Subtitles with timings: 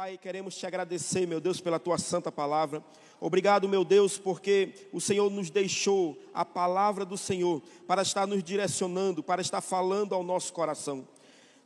[0.00, 2.84] Pai, queremos te agradecer, meu Deus, pela tua santa palavra.
[3.20, 8.44] Obrigado, meu Deus, porque o Senhor nos deixou a palavra do Senhor para estar nos
[8.44, 11.04] direcionando, para estar falando ao nosso coração.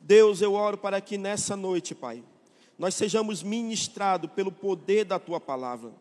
[0.00, 2.24] Deus, eu oro para que nessa noite, Pai,
[2.78, 5.92] nós sejamos ministrados pelo poder da tua palavra.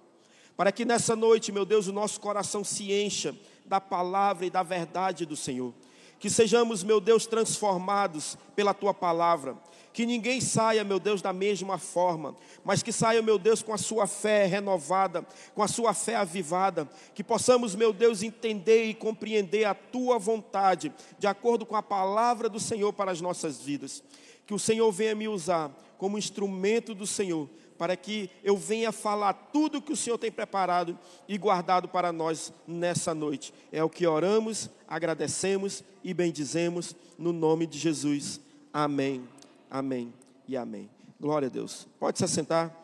[0.55, 3.35] Para que nessa noite, meu Deus, o nosso coração se encha
[3.65, 5.73] da palavra e da verdade do Senhor.
[6.17, 9.57] Que sejamos, meu Deus, transformados pela tua palavra
[9.93, 13.77] que ninguém saia, meu Deus, da mesma forma, mas que saia, meu Deus, com a
[13.77, 19.65] sua fé renovada, com a sua fé avivada, que possamos, meu Deus, entender e compreender
[19.65, 24.03] a tua vontade, de acordo com a palavra do Senhor para as nossas vidas.
[24.45, 29.33] Que o Senhor venha me usar como instrumento do Senhor, para que eu venha falar
[29.33, 33.53] tudo que o Senhor tem preparado e guardado para nós nessa noite.
[33.71, 38.39] É o que oramos, agradecemos e bendizemos no nome de Jesus.
[38.71, 39.27] Amém.
[39.73, 40.13] Amém
[40.49, 40.89] e amém.
[41.17, 41.87] Glória a Deus.
[41.97, 42.77] Pode se assentar.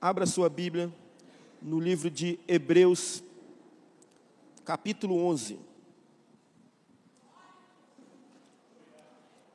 [0.00, 0.94] Abra sua Bíblia
[1.60, 3.20] no livro de Hebreus,
[4.64, 5.58] capítulo 11.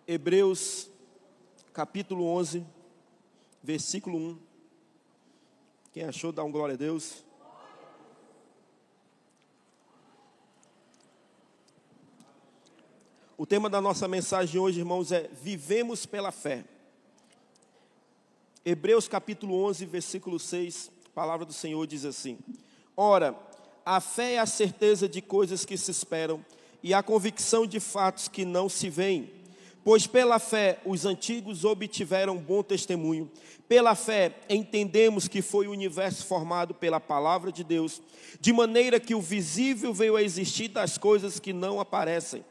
[0.06, 0.90] Hebreus,
[1.72, 2.66] capítulo 11,
[3.64, 4.40] versículo 1.
[5.94, 7.24] Quem achou, dá um glória a Deus.
[13.40, 16.66] O tema da nossa mensagem hoje, irmãos, é Vivemos pela fé.
[18.66, 22.38] Hebreus capítulo 11, versículo 6, a palavra do Senhor diz assim:
[22.98, 23.34] Ora,
[23.86, 26.44] a fé é a certeza de coisas que se esperam
[26.84, 29.32] e a convicção de fatos que não se veem.
[29.86, 33.32] Pois pela fé os antigos obtiveram bom testemunho.
[33.70, 38.02] Pela fé entendemos que foi o universo formado pela palavra de Deus,
[38.42, 42.44] de maneira que o visível veio a existir das coisas que não aparecem.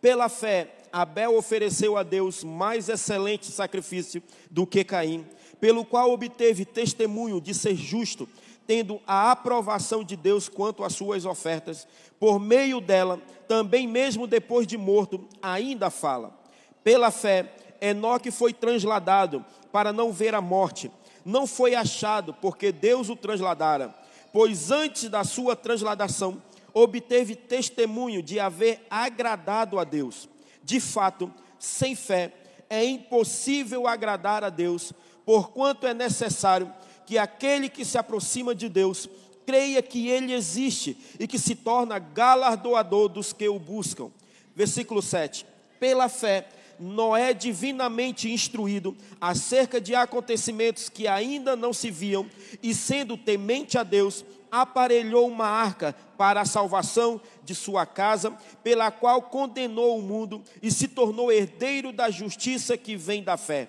[0.00, 5.26] Pela fé, Abel ofereceu a Deus mais excelente sacrifício do que Caim,
[5.60, 8.28] pelo qual obteve testemunho de ser justo,
[8.66, 11.86] tendo a aprovação de Deus quanto às suas ofertas.
[12.18, 16.38] Por meio dela, também mesmo depois de morto, ainda fala.
[16.82, 20.90] Pela fé, Enoque foi transladado para não ver a morte.
[21.24, 23.94] Não foi achado, porque Deus o transladara.
[24.32, 26.40] Pois antes da sua transladação,
[26.72, 30.28] obteve testemunho de haver agradado a Deus.
[30.62, 32.32] De fato, sem fé
[32.68, 34.92] é impossível agradar a Deus,
[35.24, 36.72] porquanto é necessário
[37.04, 39.08] que aquele que se aproxima de Deus
[39.44, 44.12] creia que ele existe e que se torna galardoador dos que o buscam.
[44.54, 45.44] Versículo 7.
[45.80, 46.48] Pela fé,
[46.78, 52.30] Noé, divinamente instruído acerca de acontecimentos que ainda não se viam,
[52.62, 58.90] e sendo temente a Deus, aparelhou uma arca para a salvação de sua casa, pela
[58.90, 63.68] qual condenou o mundo e se tornou herdeiro da justiça que vem da fé.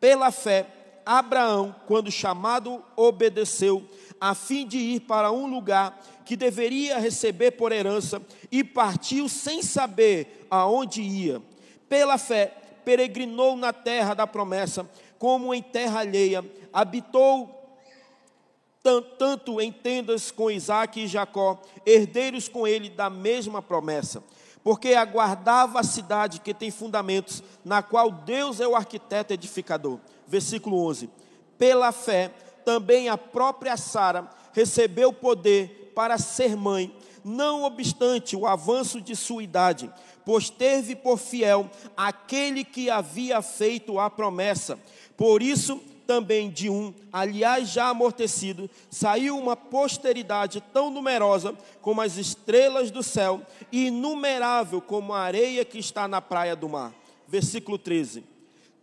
[0.00, 0.66] Pela fé,
[1.06, 3.86] Abraão, quando chamado, obedeceu,
[4.20, 9.62] a fim de ir para um lugar que deveria receber por herança, e partiu sem
[9.62, 11.42] saber aonde ia.
[11.88, 12.54] Pela fé,
[12.84, 14.88] peregrinou na terra da promessa,
[15.18, 17.63] como em terra alheia, habitou
[18.84, 24.22] tanto em tendas com Isaac e Jacó, herdeiros com ele da mesma promessa,
[24.62, 29.98] porque aguardava a cidade que tem fundamentos, na qual Deus é o arquiteto edificador.
[30.26, 31.08] Versículo 11:
[31.56, 32.30] Pela fé,
[32.64, 39.42] também a própria Sara recebeu poder para ser mãe, não obstante o avanço de sua
[39.42, 39.90] idade,
[40.26, 44.78] pois teve por fiel aquele que havia feito a promessa.
[45.16, 52.16] Por isso, também de um, aliás já amortecido, saiu uma posteridade tão numerosa como as
[52.16, 53.42] estrelas do céu
[53.72, 56.94] e inumerável como a areia que está na praia do mar.
[57.26, 58.24] Versículo 13: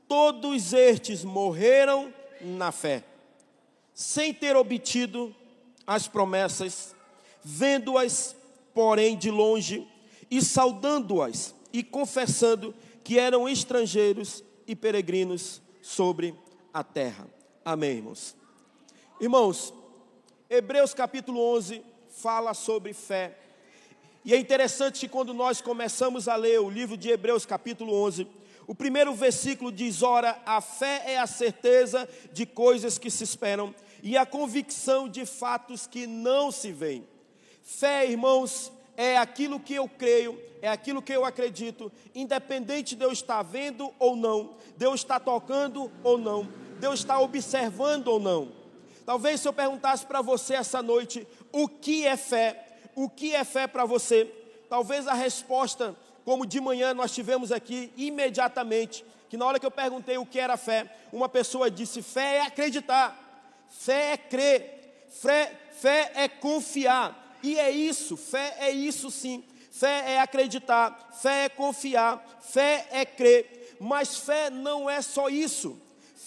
[0.07, 3.03] Todos estes morreram na fé,
[3.93, 5.33] sem ter obtido
[5.85, 6.95] as promessas,
[7.43, 8.35] vendo-as,
[8.73, 9.87] porém, de longe,
[10.29, 16.35] e saudando-as, e confessando que eram estrangeiros e peregrinos sobre
[16.73, 17.27] a terra.
[17.63, 18.35] Amém, irmãos?
[19.19, 19.73] Irmãos,
[20.49, 23.37] Hebreus capítulo 11 fala sobre fé.
[24.23, 28.27] E é interessante que quando nós começamos a ler o livro de Hebreus capítulo 11,
[28.67, 33.73] o primeiro versículo diz: Ora, a fé é a certeza de coisas que se esperam
[34.03, 37.07] e a convicção de fatos que não se veem.
[37.63, 43.11] Fé, irmãos, é aquilo que eu creio, é aquilo que eu acredito, independente de eu
[43.11, 46.47] estar vendo ou não, de eu estar tocando ou não,
[46.81, 48.51] Deus está observando ou não.
[49.05, 52.65] Talvez se eu perguntasse para você essa noite, o que é fé?
[52.95, 54.25] O que é fé para você?
[54.67, 55.95] Talvez a resposta,
[56.25, 60.39] como de manhã nós tivemos aqui imediatamente, que na hora que eu perguntei o que
[60.39, 63.15] era fé, uma pessoa disse: fé é acreditar,
[63.69, 67.37] fé é crer, fé, fé é confiar.
[67.43, 69.43] E é isso, fé é isso sim.
[69.71, 73.77] Fé é acreditar, fé é confiar, fé é crer.
[73.79, 75.79] Mas fé não é só isso.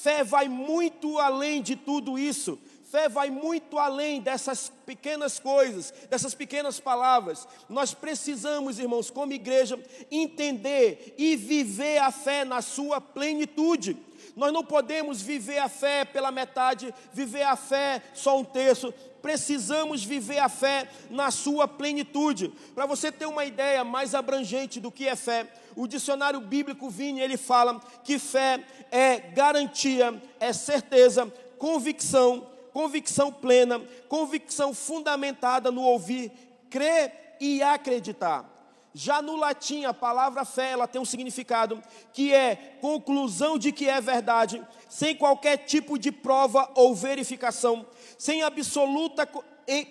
[0.05, 2.59] Fé vai muito além de tudo isso.
[2.95, 7.49] Fé vai muito além dessas pequenas coisas, dessas pequenas palavras.
[7.69, 9.77] Nós precisamos, irmãos, como igreja,
[10.13, 13.97] entender e viver a fé na sua plenitude.
[14.37, 18.95] Nós não podemos viver a fé pela metade, viver a fé só um terço.
[19.21, 22.53] Precisamos viver a fé na sua plenitude.
[22.77, 27.21] Para você ter uma ideia mais abrangente do que é fé, o dicionário bíblico Vini
[27.21, 31.27] ele fala que fé é garantia, é certeza,
[31.59, 36.33] convicção, convicção plena, convicção fundamentada no ouvir,
[36.69, 38.51] crer e acreditar.
[38.93, 41.81] Já no latim, a palavra fé, ela tem um significado
[42.13, 47.87] que é conclusão de que é verdade, sem qualquer tipo de prova ou verificação,
[48.19, 49.29] sem absoluta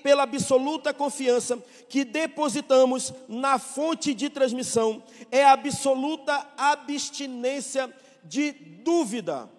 [0.04, 1.58] pela absoluta confiança
[1.90, 5.02] que depositamos na fonte de transmissão,
[5.32, 7.92] é absoluta abstinência
[8.24, 9.50] de dúvida.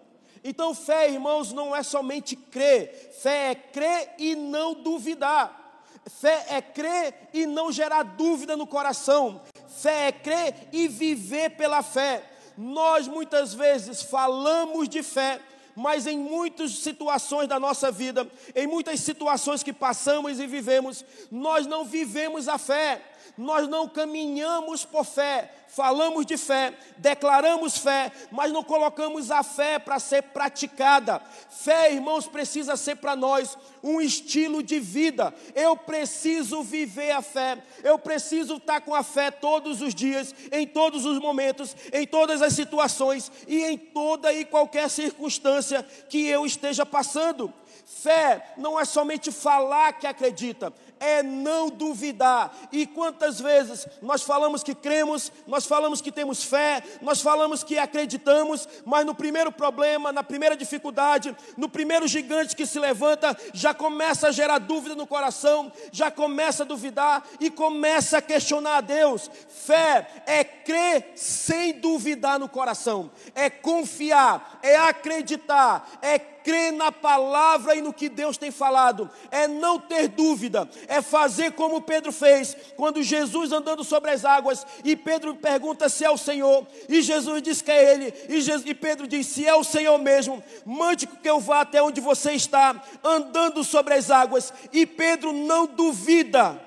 [0.45, 5.63] Então, fé, irmãos, não é somente crer, fé é crer e não duvidar.
[6.21, 9.41] Fé é crer e não gerar dúvida no coração.
[9.67, 12.23] Fé é crer e viver pela fé.
[12.59, 15.41] Nós muitas vezes falamos de fé,
[15.75, 21.67] mas em muitas situações da nossa vida, em muitas situações que passamos e vivemos, nós
[21.67, 23.01] não vivemos a fé
[23.37, 29.79] nós não caminhamos por fé, falamos de fé, declaramos fé, mas não colocamos a fé
[29.79, 31.21] para ser praticada.
[31.51, 35.35] Fé, irmãos, precisa ser para nós um estilo de vida.
[35.55, 40.67] Eu preciso viver a fé, eu preciso estar com a fé todos os dias, em
[40.67, 46.47] todos os momentos, em todas as situações e em toda e qualquer circunstância que eu
[46.47, 47.53] esteja passando.
[47.87, 50.73] Fé não é somente falar que acredita,
[51.05, 52.51] é não duvidar.
[52.73, 57.79] E quantas vezes nós falamos que cremos, nós falamos que temos fé, nós falamos que
[57.79, 63.75] acreditamos, mas no primeiro problema, na primeira dificuldade, no primeiro gigante que se levanta, já
[63.75, 68.81] começa a gerar dúvida no coração, já começa a duvidar e começa a questionar a
[68.81, 69.31] Deus.
[69.49, 77.75] Fé é crer sem duvidar no coração, é confiar, é acreditar, é crer na palavra
[77.75, 82.55] e no que Deus tem falado, é não ter dúvida, é fazer como Pedro fez,
[82.77, 87.43] quando Jesus andando sobre as águas, e Pedro pergunta se é o Senhor, e Jesus
[87.43, 91.07] diz que é Ele, e, Jesus, e Pedro diz: se é o Senhor mesmo, mande
[91.07, 96.61] que eu vá até onde você está, andando sobre as águas, e Pedro não duvida.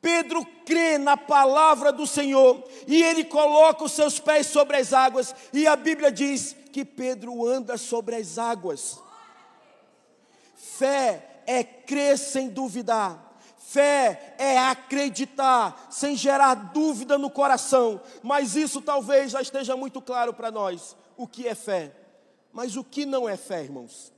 [0.00, 5.34] Pedro crê na palavra do Senhor e ele coloca os seus pés sobre as águas,
[5.52, 9.00] e a Bíblia diz que Pedro anda sobre as águas.
[10.54, 13.34] Fé é crer sem duvidar.
[13.56, 17.98] Fé é acreditar sem gerar dúvida no coração.
[18.22, 20.94] Mas isso talvez já esteja muito claro para nós.
[21.16, 21.96] O que é fé?
[22.52, 24.12] Mas o que não é fé, irmãos?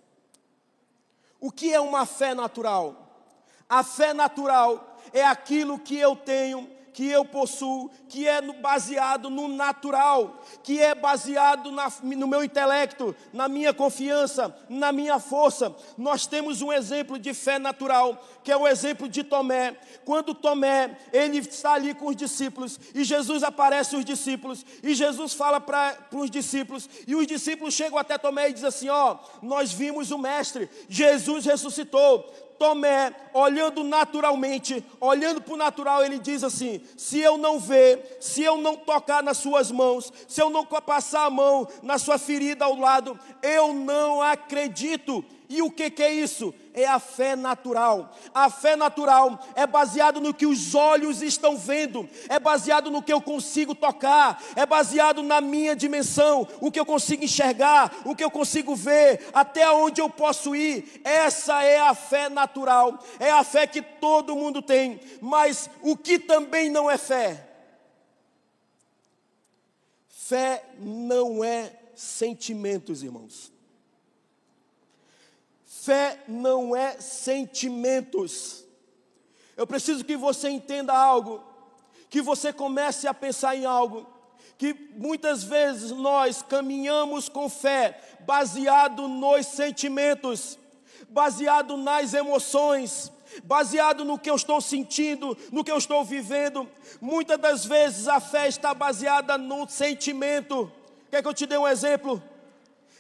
[1.40, 3.30] O que é uma fé natural?
[3.68, 9.46] A fé natural é aquilo que eu tenho que eu possuo, que é baseado no
[9.46, 15.72] natural, que é baseado na, no meu intelecto, na minha confiança, na minha força.
[15.96, 19.76] Nós temos um exemplo de fé natural, que é o exemplo de Tomé.
[20.04, 25.34] Quando Tomé, ele está ali com os discípulos, e Jesus aparece os discípulos, e Jesus
[25.34, 29.70] fala para os discípulos, e os discípulos chegam até Tomé e dizem assim: Ó, nós
[29.70, 32.47] vimos o Mestre, Jesus ressuscitou.
[32.58, 38.42] Tomé, olhando naturalmente, olhando para o natural, ele diz assim: se eu não ver, se
[38.42, 42.64] eu não tocar nas suas mãos, se eu não passar a mão na sua ferida
[42.64, 45.24] ao lado, eu não acredito.
[45.48, 46.54] E o que, que é isso?
[46.74, 48.14] É a fé natural.
[48.34, 53.12] A fé natural é baseado no que os olhos estão vendo, é baseado no que
[53.12, 58.22] eu consigo tocar, é baseado na minha dimensão, o que eu consigo enxergar, o que
[58.22, 61.00] eu consigo ver, até onde eu posso ir.
[61.02, 65.00] Essa é a fé natural, é a fé que todo mundo tem.
[65.22, 67.48] Mas o que também não é fé?
[70.08, 73.57] Fé não é sentimentos, irmãos.
[75.88, 78.62] Fé não é sentimentos.
[79.56, 81.42] Eu preciso que você entenda algo,
[82.10, 84.06] que você comece a pensar em algo,
[84.58, 90.58] que muitas vezes nós caminhamos com fé baseado nos sentimentos,
[91.08, 93.10] baseado nas emoções,
[93.44, 96.68] baseado no que eu estou sentindo, no que eu estou vivendo.
[97.00, 100.70] Muitas das vezes a fé está baseada no sentimento.
[101.10, 102.22] Quer que eu te dê um exemplo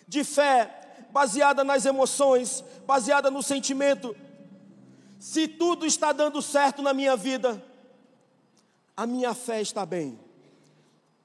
[0.08, 0.77] de fé
[1.18, 4.14] baseada nas emoções, baseada no sentimento?
[5.18, 7.60] Se tudo está dando certo na minha vida,
[8.96, 10.16] a minha fé está bem.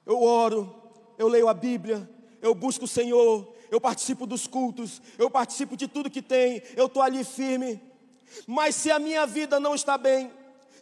[0.04, 0.74] Eu oro,
[1.16, 2.10] eu leio a Bíblia,
[2.42, 6.86] eu busco o Senhor, eu participo dos cultos, eu participo de tudo que tem, eu
[6.86, 7.80] estou ali firme.
[8.48, 10.32] Mas se a minha vida não está bem,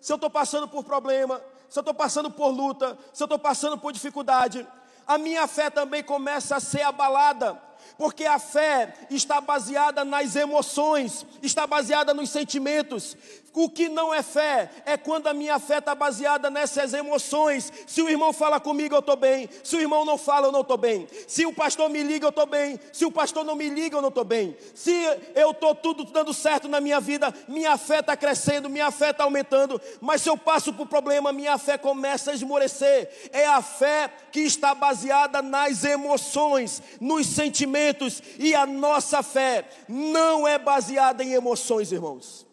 [0.00, 1.38] se eu estou passando por problema,
[1.68, 4.66] se eu estou passando por luta, se eu estou passando por dificuldade,
[5.06, 7.60] a minha fé também começa a ser abalada
[7.98, 13.16] porque a fé está baseada nas emoções, está baseada nos sentimentos.
[13.54, 17.70] O que não é fé é quando a minha fé está baseada nessas emoções.
[17.86, 19.48] Se o irmão fala comigo, eu estou bem.
[19.62, 21.06] Se o irmão não fala, eu não estou bem.
[21.28, 22.80] Se o pastor me liga, eu estou bem.
[22.92, 24.56] Se o pastor não me liga, eu não estou bem.
[24.74, 24.92] Se
[25.34, 29.24] eu estou tudo dando certo na minha vida, minha fé está crescendo, minha fé está
[29.24, 29.80] aumentando.
[30.00, 33.30] Mas se eu passo por problema, minha fé começa a esmorecer.
[33.32, 38.22] É a fé que está baseada nas emoções, nos sentimentos.
[38.38, 42.50] E a nossa fé não é baseada em emoções, irmãos.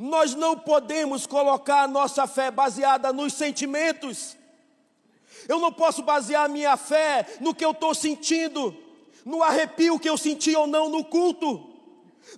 [0.00, 4.34] Nós não podemos colocar a nossa fé baseada nos sentimentos.
[5.46, 8.74] Eu não posso basear a minha fé no que eu estou sentindo,
[9.26, 11.68] no arrepio que eu senti ou não no culto.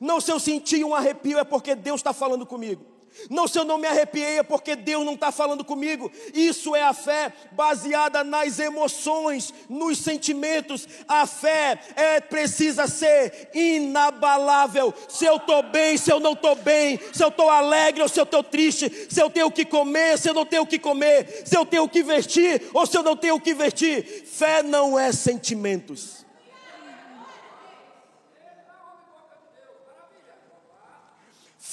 [0.01, 2.85] Não, se eu senti um arrepio é porque Deus está falando comigo.
[3.31, 6.11] Não, se eu não me arrepiei é porque Deus não está falando comigo.
[6.33, 10.89] Isso é a fé baseada nas emoções, nos sentimentos.
[11.07, 14.93] A fé é, precisa ser inabalável.
[15.09, 18.19] Se eu estou bem, se eu não estou bem, se eu estou alegre ou se
[18.19, 20.79] eu estou triste, se eu tenho o que comer, se eu não tenho o que
[20.79, 24.25] comer, se eu tenho o que vestir ou se eu não tenho o que vestir.
[24.27, 26.22] Fé não é sentimentos.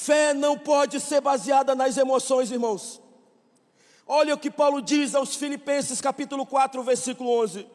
[0.01, 3.01] Fé não pode ser baseada nas emoções, irmãos.
[4.07, 7.67] Olha o que Paulo diz aos Filipenses, capítulo 4, versículo 11.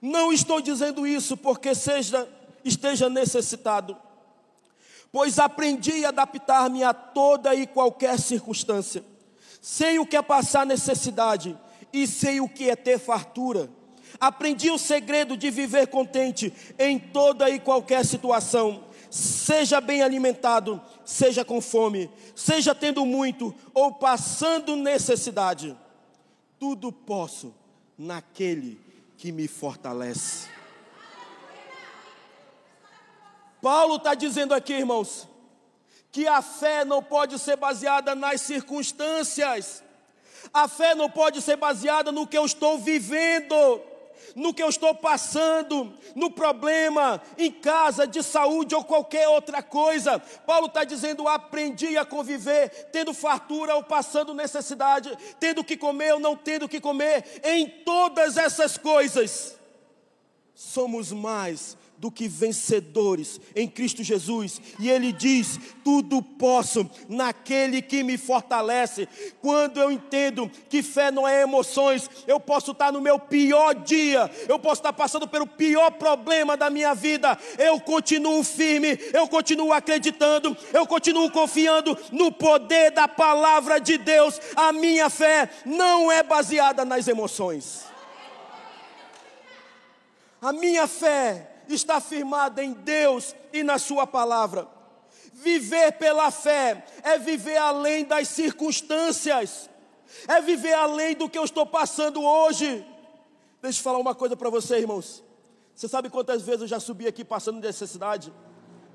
[0.00, 2.28] Não estou dizendo isso porque seja,
[2.64, 3.96] esteja necessitado,
[5.12, 9.04] pois aprendi a adaptar-me a toda e qualquer circunstância.
[9.60, 11.56] Sei o que é passar necessidade
[11.92, 13.70] e sei o que é ter fartura.
[14.18, 21.44] Aprendi o segredo de viver contente em toda e qualquer situação seja bem alimentado, seja
[21.44, 25.76] com fome, seja tendo muito ou passando necessidade,
[26.58, 27.54] tudo posso
[27.98, 28.80] naquele
[29.18, 30.48] que me fortalece.
[33.60, 35.28] Paulo está dizendo aqui, irmãos,
[36.10, 39.84] que a fé não pode ser baseada nas circunstâncias,
[40.54, 43.91] a fé não pode ser baseada no que eu estou vivendo
[44.34, 50.18] no que eu estou passando, no problema, em casa, de saúde ou qualquer outra coisa.
[50.18, 56.20] Paulo está dizendo: aprendi a conviver, tendo fartura ou passando necessidade, tendo que comer ou
[56.20, 59.56] não tendo que comer, em todas essas coisas,
[60.54, 64.60] somos mais do que vencedores em Cristo Jesus.
[64.80, 69.08] E ele diz: tudo posso naquele que me fortalece.
[69.40, 74.28] Quando eu entendo que fé não é emoções, eu posso estar no meu pior dia,
[74.48, 77.38] eu posso estar passando pelo pior problema da minha vida.
[77.56, 84.40] Eu continuo firme, eu continuo acreditando, eu continuo confiando no poder da palavra de Deus.
[84.56, 87.84] A minha fé não é baseada nas emoções.
[90.40, 94.68] A minha fé está firmada em Deus e na Sua palavra.
[95.32, 99.68] Viver pela fé é viver além das circunstâncias,
[100.28, 102.86] é viver além do que eu estou passando hoje.
[103.60, 105.22] Deixa eu falar uma coisa para você, irmãos.
[105.74, 108.32] Você sabe quantas vezes eu já subi aqui passando necessidade,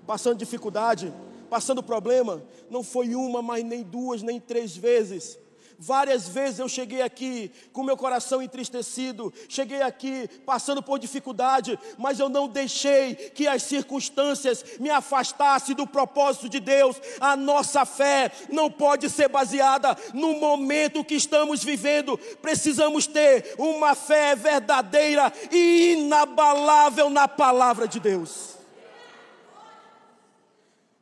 [0.05, 1.13] passando dificuldade,
[1.49, 2.43] passando problema?
[2.69, 5.39] Não foi uma, mas nem duas, nem três vezes.
[5.79, 12.19] Várias vezes eu cheguei aqui com meu coração entristecido, cheguei aqui passando por dificuldade, mas
[12.19, 16.99] eu não deixei que as circunstâncias me afastassem do propósito de Deus.
[17.19, 22.17] A nossa fé não pode ser baseada no momento que estamos vivendo.
[22.41, 28.57] Precisamos ter uma fé verdadeira e inabalável na palavra de Deus.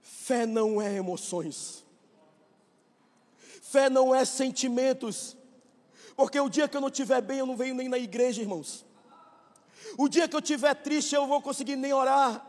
[0.01, 1.84] Fé não é emoções.
[3.75, 5.35] Fé não é sentimentos.
[6.15, 8.85] Porque o dia que eu não estiver bem, eu não venho nem na igreja, irmãos.
[9.97, 12.41] O dia que eu estiver triste, eu não vou conseguir nem orar.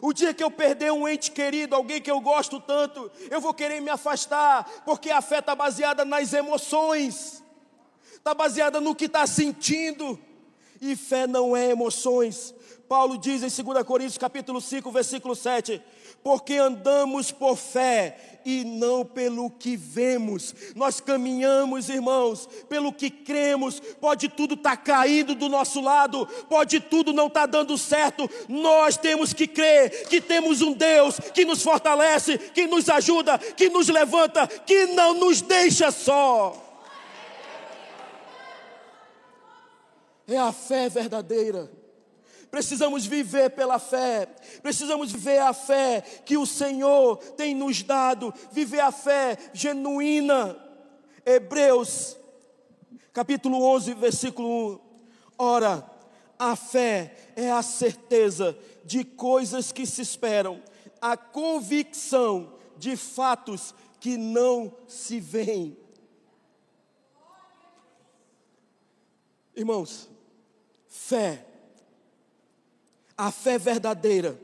[0.00, 3.52] O dia que eu perder um ente querido, alguém que eu gosto tanto, eu vou
[3.52, 7.42] querer me afastar, porque a fé está baseada nas emoções,
[8.14, 10.16] está baseada no que está sentindo.
[10.80, 12.54] E fé não é emoções.
[12.88, 15.82] Paulo diz em 2 Coríntios capítulo 5, versículo 7,
[16.22, 20.54] porque andamos por fé e não pelo que vemos.
[20.74, 23.80] Nós caminhamos, irmãos, pelo que cremos.
[24.00, 28.28] Pode tudo estar tá caindo do nosso lado, pode tudo não estar tá dando certo.
[28.48, 33.68] Nós temos que crer que temos um Deus que nos fortalece, que nos ajuda, que
[33.68, 36.70] nos levanta, que não nos deixa só.
[40.26, 41.81] É a fé verdadeira.
[42.52, 44.26] Precisamos viver pela fé,
[44.62, 50.54] precisamos viver a fé que o Senhor tem nos dado, viver a fé genuína.
[51.24, 52.14] Hebreus,
[53.10, 54.80] capítulo 11, versículo 1.
[55.38, 55.90] Ora,
[56.38, 58.54] a fé é a certeza
[58.84, 60.62] de coisas que se esperam,
[61.00, 65.74] a convicção de fatos que não se veem.
[69.56, 70.10] Irmãos,
[70.86, 71.46] fé
[73.16, 74.38] a fé verdadeira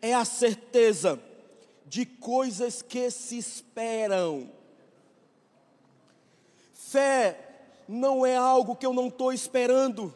[0.00, 1.20] é a certeza
[1.86, 4.50] de coisas que se esperam.
[6.74, 7.38] Fé
[7.88, 10.14] não é algo que eu não estou esperando.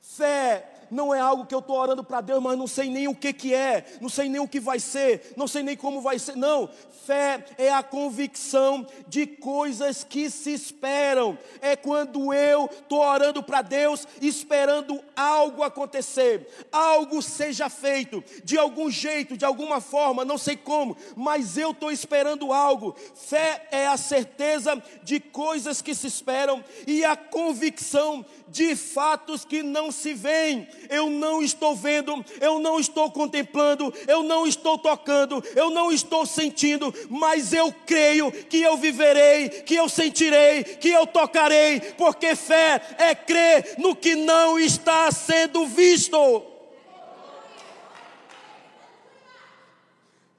[0.00, 3.14] Fé não é algo que eu estou orando para Deus, mas não sei nem o
[3.14, 6.18] que, que é, não sei nem o que vai ser, não sei nem como vai
[6.18, 6.36] ser.
[6.36, 6.68] Não,
[7.06, 11.38] fé é a convicção de coisas que se esperam.
[11.62, 18.90] É quando eu estou orando para Deus, esperando algo acontecer, algo seja feito, de algum
[18.90, 22.96] jeito, de alguma forma, não sei como, mas eu estou esperando algo.
[23.14, 29.62] Fé é a certeza de coisas que se esperam e a convicção de fatos que
[29.62, 30.68] não se veem.
[30.90, 36.26] Eu não estou vendo, eu não estou contemplando, eu não estou tocando, eu não estou
[36.26, 42.80] sentindo, mas eu creio que eu viverei, que eu sentirei, que eu tocarei, porque fé
[42.98, 46.16] é crer no que não está sendo visto.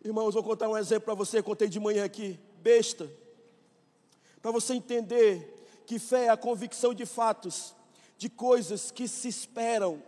[0.04, 3.10] Irmãos, vou contar um exemplo para você, contei de manhã aqui, besta,
[4.42, 7.74] para você entender que fé é a convicção de fatos
[8.18, 10.02] de coisas que se esperam.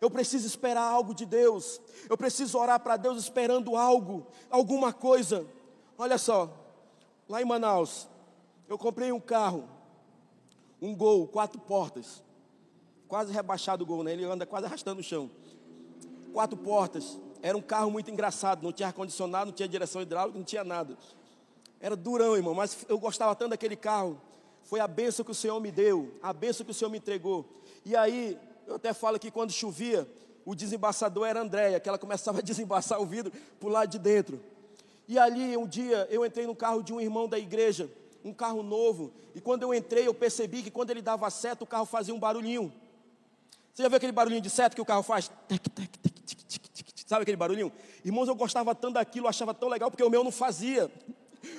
[0.00, 1.80] Eu preciso esperar algo de Deus.
[2.08, 5.46] Eu preciso orar para Deus esperando algo, alguma coisa.
[5.96, 6.50] Olha só,
[7.28, 8.06] lá em Manaus,
[8.68, 9.68] eu comprei um carro,
[10.80, 12.22] um Gol, quatro portas,
[13.08, 14.12] quase rebaixado o Gol, né?
[14.12, 15.30] Ele anda quase arrastando o chão.
[16.32, 17.18] Quatro portas.
[17.42, 20.96] Era um carro muito engraçado, não tinha ar-condicionado, não tinha direção hidráulica, não tinha nada.
[21.80, 24.20] Era durão, irmão, mas eu gostava tanto daquele carro
[24.68, 27.48] foi a benção que o Senhor me deu, a benção que o Senhor me entregou.
[27.86, 30.06] E aí, eu até falo que quando chovia,
[30.44, 34.38] o desembaçador era Andréia, que ela começava a desembaçar o vidro por lado de dentro.
[35.08, 37.90] E ali, um dia, eu entrei no carro de um irmão da igreja,
[38.22, 41.66] um carro novo, e quando eu entrei, eu percebi que quando ele dava seta, o
[41.66, 42.70] carro fazia um barulhinho.
[43.78, 45.30] Você já viu aquele barulhinho de seta que o carro faz?
[47.06, 47.70] Sabe aquele barulhinho?
[48.04, 50.90] Irmãos, eu gostava tanto daquilo, achava tão legal, porque o meu não fazia.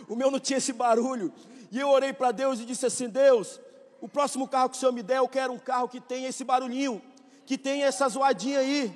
[0.05, 1.31] O meu não tinha esse barulho.
[1.71, 3.57] E eu orei para Deus e disse assim: Deus,
[4.01, 6.43] o próximo carro que o Senhor me der, eu quero um carro que tenha esse
[6.43, 7.01] barulhinho,
[7.45, 8.93] que tenha essa zoadinha aí.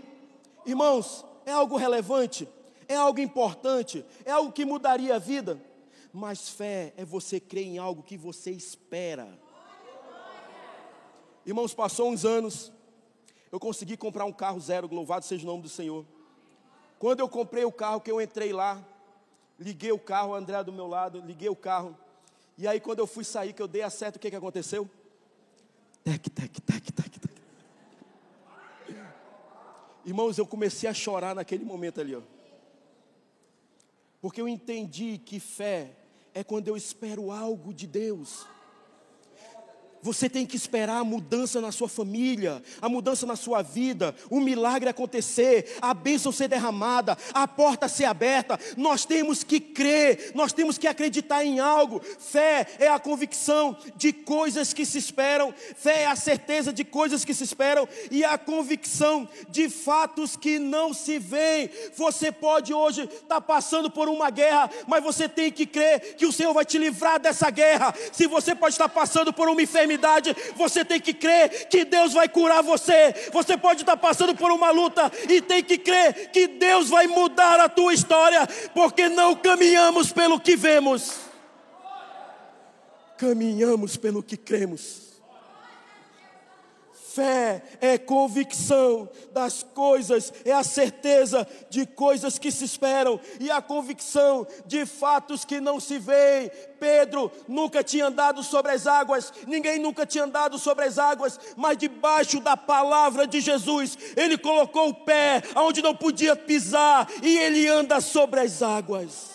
[0.66, 2.46] Irmãos, é algo relevante,
[2.90, 5.64] é algo importante, é algo que mudaria a vida.
[6.12, 9.40] Mas fé é você crer em algo que você espera.
[11.46, 12.73] Irmãos, passou uns anos,
[13.54, 16.04] eu consegui comprar um carro zero, louvado seja o nome do Senhor.
[16.98, 18.84] Quando eu comprei o carro, que eu entrei lá,
[19.60, 21.96] liguei o carro, André do meu lado, liguei o carro,
[22.58, 24.90] e aí quando eu fui sair, que eu dei a o que, que aconteceu?
[26.04, 27.42] Tec, tec, tec, tec, tec.
[30.04, 32.22] Irmãos, eu comecei a chorar naquele momento ali, ó.
[34.20, 35.92] Porque eu entendi que fé
[36.34, 38.48] é quando eu espero algo de Deus.
[40.04, 44.42] Você tem que esperar a mudança na sua família, a mudança na sua vida, o
[44.42, 48.60] milagre acontecer, a bênção ser derramada, a porta ser aberta.
[48.76, 52.02] Nós temos que crer, nós temos que acreditar em algo.
[52.20, 57.24] Fé é a convicção de coisas que se esperam, fé é a certeza de coisas
[57.24, 61.70] que se esperam e a convicção de fatos que não se veem.
[61.96, 66.26] Você pode hoje estar tá passando por uma guerra, mas você tem que crer que
[66.26, 67.96] o Senhor vai te livrar dessa guerra.
[68.12, 72.14] Se você pode estar passando por uma enfermidade, enfermidade, você tem que crer que Deus
[72.14, 73.14] vai curar você.
[73.32, 77.60] Você pode estar passando por uma luta e tem que crer que Deus vai mudar
[77.60, 81.14] a tua história, porque não caminhamos pelo que vemos,
[83.18, 85.03] caminhamos pelo que cremos.
[87.14, 93.62] Fé é convicção das coisas, é a certeza de coisas que se esperam e a
[93.62, 96.50] convicção de fatos que não se veem.
[96.80, 101.78] Pedro nunca tinha andado sobre as águas, ninguém nunca tinha andado sobre as águas, mas
[101.78, 107.68] debaixo da palavra de Jesus, ele colocou o pé aonde não podia pisar e ele
[107.68, 109.34] anda sobre as águas.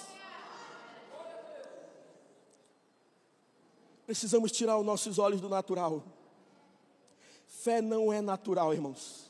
[4.04, 6.17] Precisamos tirar os nossos olhos do natural
[7.62, 9.28] Fé não é natural, irmãos.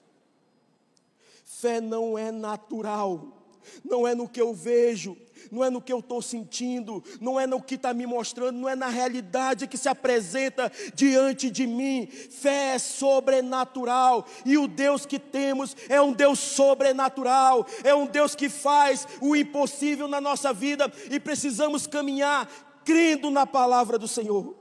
[1.45, 3.38] Fé não é natural.
[3.85, 5.14] Não é no que eu vejo,
[5.53, 8.69] não é no que eu estou sentindo, não é no que está me mostrando, não
[8.69, 12.07] é na realidade que se apresenta diante de mim.
[12.07, 18.35] Fé é sobrenatural e o Deus que temos é um Deus sobrenatural, é um Deus
[18.35, 22.49] que faz o impossível na nossa vida e precisamos caminhar
[22.85, 24.58] crendo na palavra do Senhor.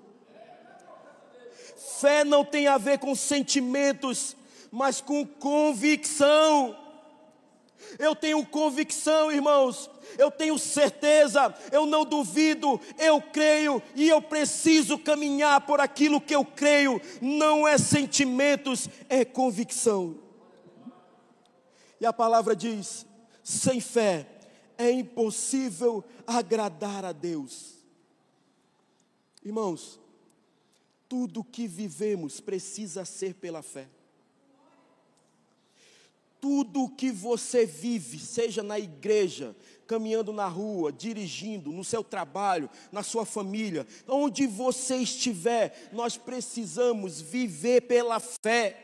[1.87, 4.35] Fé não tem a ver com sentimentos,
[4.69, 6.77] mas com convicção.
[7.97, 14.99] Eu tenho convicção, irmãos, eu tenho certeza, eu não duvido, eu creio e eu preciso
[14.99, 20.17] caminhar por aquilo que eu creio, não é sentimentos, é convicção.
[22.01, 23.05] E a palavra diz:
[23.41, 24.27] sem fé
[24.77, 27.77] é impossível agradar a Deus.
[29.43, 29.97] Irmãos,
[31.09, 33.87] tudo que vivemos precisa ser pela fé.
[36.39, 39.55] Tudo que você vive, seja na igreja,
[39.87, 47.21] caminhando na rua, dirigindo, no seu trabalho, na sua família, onde você estiver, nós precisamos
[47.21, 48.83] viver pela fé.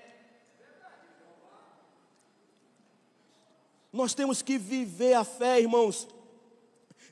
[3.91, 6.07] Nós temos que viver a fé, irmãos,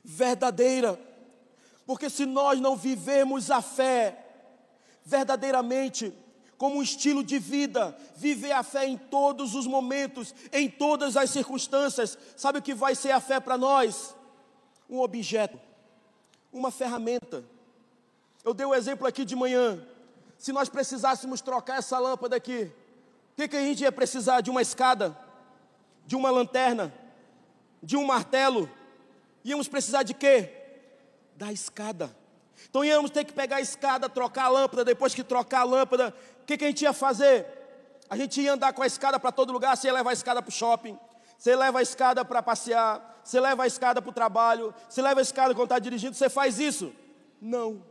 [0.02, 0.98] verdadeira,
[1.86, 4.21] porque se nós não vivemos a fé,
[5.04, 6.12] verdadeiramente
[6.62, 11.28] como um estilo de vida, viver a fé em todos os momentos, em todas as
[11.30, 12.16] circunstâncias.
[12.36, 14.14] Sabe o que vai ser a fé para nós?
[14.88, 15.58] Um objeto,
[16.52, 17.44] uma ferramenta.
[18.44, 19.84] Eu dei o um exemplo aqui de manhã.
[20.38, 22.70] Se nós precisássemos trocar essa lâmpada aqui,
[23.32, 24.40] o que, que a gente ia precisar?
[24.40, 25.18] De uma escada,
[26.06, 26.94] de uma lanterna,
[27.82, 28.70] de um martelo.
[29.44, 30.48] Íamos precisar de quê?
[31.36, 32.14] Da escada.
[32.68, 36.14] Então íamos ter que pegar a escada, trocar a lâmpada, depois que trocar a lâmpada,
[36.42, 37.46] o que, que a gente ia fazer?
[38.08, 40.42] A gente ia andar com a escada para todo lugar, você ia levar a escada
[40.42, 40.98] para o shopping,
[41.38, 45.20] você leva a escada para passear, você leva a escada para o trabalho, você leva
[45.20, 46.92] a escada quando está dirigindo, você faz isso?
[47.40, 47.82] Não.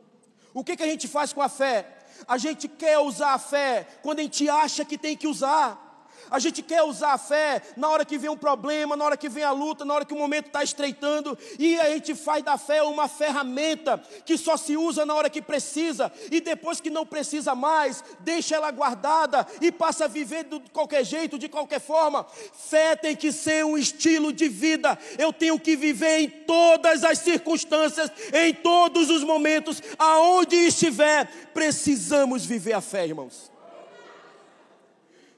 [0.53, 1.97] O que, que a gente faz com a fé?
[2.27, 5.90] A gente quer usar a fé quando a gente acha que tem que usar.
[6.31, 9.27] A gente quer usar a fé na hora que vem um problema, na hora que
[9.27, 12.57] vem a luta, na hora que o momento está estreitando, e a gente faz da
[12.57, 17.05] fé uma ferramenta que só se usa na hora que precisa, e depois que não
[17.05, 22.25] precisa mais, deixa ela guardada e passa a viver de qualquer jeito, de qualquer forma.
[22.53, 27.19] Fé tem que ser um estilo de vida, eu tenho que viver em todas as
[27.19, 33.51] circunstâncias, em todos os momentos, aonde estiver, precisamos viver a fé, irmãos.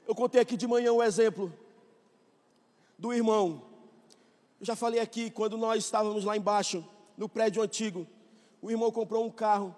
[0.06, 1.52] Eu contei aqui de manhã um exemplo
[2.98, 3.62] do irmão.
[4.60, 6.84] Eu já falei aqui, quando nós estávamos lá embaixo,
[7.16, 8.06] no prédio antigo,
[8.60, 9.74] o irmão comprou um carro.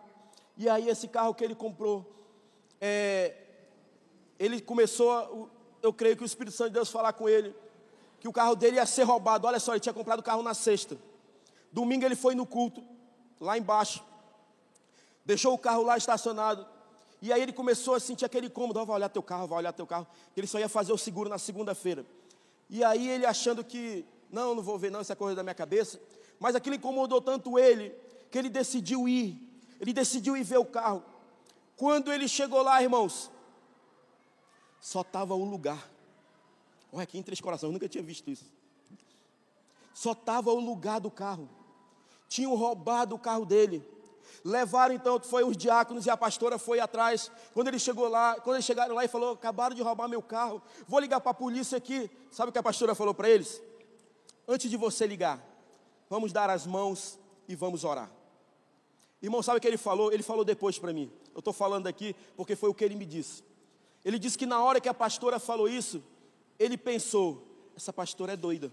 [0.57, 2.05] E aí, esse carro que ele comprou,
[2.81, 3.35] é,
[4.39, 5.49] ele começou,
[5.81, 7.55] eu creio que o Espírito Santo de Deus falar com ele,
[8.19, 9.47] que o carro dele ia ser roubado.
[9.47, 10.99] Olha só, ele tinha comprado o carro na sexta.
[11.71, 12.83] Domingo ele foi no culto,
[13.41, 14.03] lá embaixo.
[15.25, 16.67] Deixou o carro lá estacionado.
[17.27, 19.73] E aí ele começou a sentir aquele incômodo, oh, vai olhar teu carro, vai olhar
[19.73, 20.07] teu carro.
[20.37, 22.07] Ele só ia fazer o seguro na segunda-feira.
[22.71, 25.53] E aí ele achando que, não, não vou ver não, isso é coisa da minha
[25.53, 26.01] cabeça.
[26.39, 27.93] Mas aquilo incomodou tanto ele,
[28.31, 29.43] que ele decidiu ir.
[29.81, 31.03] Ele decidiu ir ver o carro.
[31.77, 33.29] Quando ele chegou lá, irmãos,
[34.81, 35.91] só estava o lugar.
[36.93, 38.45] Olha, aqui em Três Corações, eu nunca tinha visto isso.
[39.93, 41.49] Só estava o lugar do carro.
[42.29, 43.85] Tinham roubado o carro dele.
[44.45, 47.31] Levaram então, foi os diáconos e a pastora foi atrás.
[47.53, 50.63] Quando ele chegou lá, quando eles chegaram lá e falou: "Acabaram de roubar meu carro.
[50.87, 52.11] Vou ligar para a polícia aqui".
[52.31, 53.61] Sabe o que a pastora falou para eles?
[54.47, 55.45] Antes de você ligar,
[56.09, 58.11] vamos dar as mãos e vamos orar.
[59.21, 60.13] Irmão, sabe o que ele falou?
[60.13, 61.11] Ele falou depois para mim.
[61.35, 63.43] Eu estou falando aqui porque foi o que ele me disse.
[64.05, 66.03] Ele disse que na hora que a pastora falou isso,
[66.59, 67.43] ele pensou:
[67.77, 68.71] essa pastora é doida.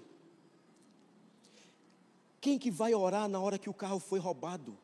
[2.40, 4.78] Quem que vai orar na hora que o carro foi roubado?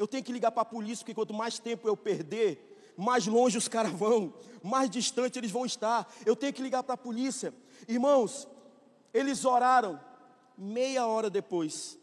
[0.00, 3.58] Eu tenho que ligar para a polícia, porque quanto mais tempo eu perder, mais longe
[3.58, 4.32] os caras vão,
[4.62, 6.10] mais distante eles vão estar.
[6.24, 7.52] Eu tenho que ligar para a polícia.
[7.86, 8.48] Irmãos,
[9.12, 10.00] eles oraram
[10.56, 11.98] meia hora depois.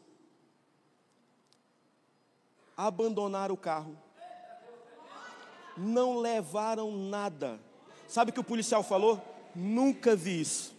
[2.77, 3.97] Abandonaram o carro.
[5.75, 7.59] Não levaram nada.
[8.07, 9.19] Sabe o que o policial falou?
[9.55, 10.75] Nunca vi isso.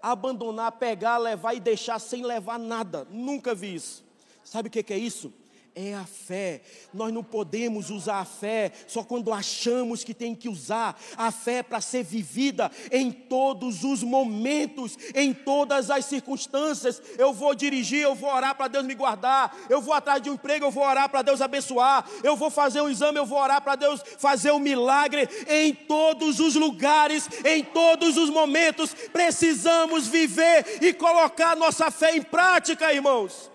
[0.00, 3.06] Abandonar, pegar, levar e deixar sem levar nada.
[3.10, 4.02] Nunca vi isso.
[4.42, 5.43] Sabe o que é isso?
[5.74, 6.62] É a fé.
[6.92, 10.98] Nós não podemos usar a fé só quando achamos que tem que usar.
[11.16, 17.02] A fé para ser vivida em todos os momentos, em todas as circunstâncias.
[17.18, 19.56] Eu vou dirigir, eu vou orar para Deus me guardar.
[19.68, 22.08] Eu vou atrás de um emprego, eu vou orar para Deus abençoar.
[22.22, 25.28] Eu vou fazer um exame, eu vou orar para Deus fazer um milagre.
[25.48, 32.22] Em todos os lugares, em todos os momentos, precisamos viver e colocar nossa fé em
[32.22, 33.53] prática, irmãos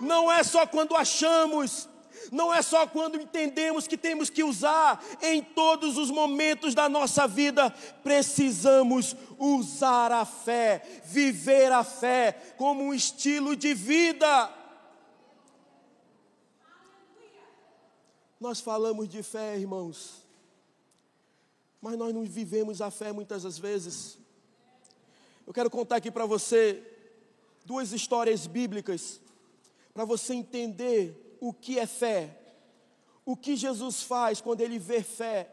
[0.00, 1.88] não é só quando achamos,
[2.32, 7.26] não é só quando entendemos que temos que usar, em todos os momentos da nossa
[7.26, 7.70] vida,
[8.02, 14.52] precisamos usar a fé, viver a fé como um estilo de vida.
[18.40, 20.22] Nós falamos de fé, irmãos,
[21.80, 24.18] mas nós não vivemos a fé muitas das vezes.
[25.46, 26.82] Eu quero contar aqui para você
[27.64, 29.20] duas histórias bíblicas
[29.96, 32.38] para você entender o que é fé.
[33.24, 35.50] O que Jesus faz quando ele vê fé,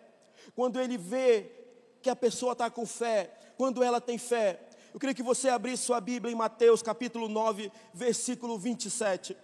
[0.53, 1.49] quando ele vê
[2.01, 4.59] que a pessoa está com fé, quando ela tem fé.
[4.93, 9.37] Eu queria que você abrisse sua Bíblia em Mateus capítulo 9, versículo 27.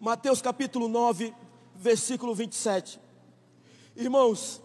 [0.00, 1.34] Mateus capítulo 9,
[1.76, 2.98] versículo 27.
[3.94, 4.62] Irmãos,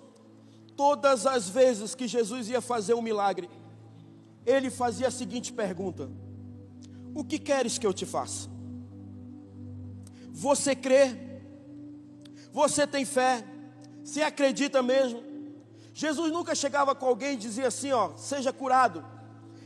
[0.78, 3.49] todas as vezes que Jesus ia fazer um milagre,
[4.45, 6.10] ele fazia a seguinte pergunta:
[7.13, 8.49] O que queres que eu te faça?
[10.31, 11.17] Você crê?
[12.51, 13.43] Você tem fé?
[14.03, 15.23] Se acredita mesmo?
[15.93, 19.03] Jesus nunca chegava com alguém e dizia assim: Ó, seja curado.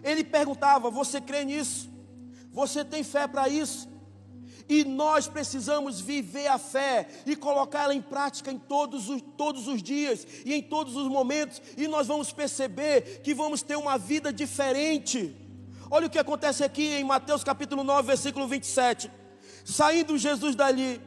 [0.04, 1.90] Ele perguntava: Você crê nisso?
[2.52, 3.89] Você tem fé para isso?
[4.70, 9.82] E nós precisamos viver a fé e colocá-la em prática em todos os, todos os
[9.82, 14.32] dias e em todos os momentos, e nós vamos perceber que vamos ter uma vida
[14.32, 15.36] diferente.
[15.90, 19.10] Olha o que acontece aqui em Mateus capítulo 9, versículo 27.
[19.66, 21.02] Saindo Jesus dali,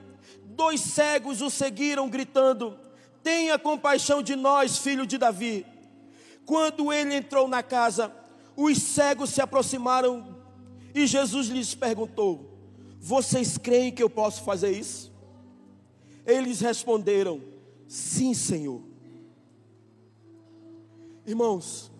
[0.44, 2.77] dois cegos o seguiram, gritando:
[3.22, 5.64] Tenha compaixão de nós, filho de Davi.
[6.44, 8.12] Quando ele entrou na casa,
[8.57, 10.37] os cegos se aproximaram
[10.92, 12.51] e Jesus lhes perguntou:
[13.04, 15.12] vocês creem que eu posso fazer isso?
[16.24, 17.42] Eles responderam:
[17.88, 18.80] Sim, Senhor.
[21.26, 21.90] Irmãos,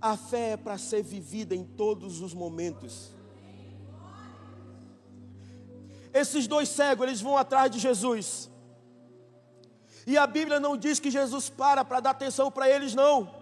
[0.00, 3.12] a fé é para ser vivida em todos os momentos.
[6.12, 8.50] Esses dois cegos, eles vão atrás de Jesus.
[10.04, 13.32] E a Bíblia não diz que Jesus para para dar atenção para eles, não.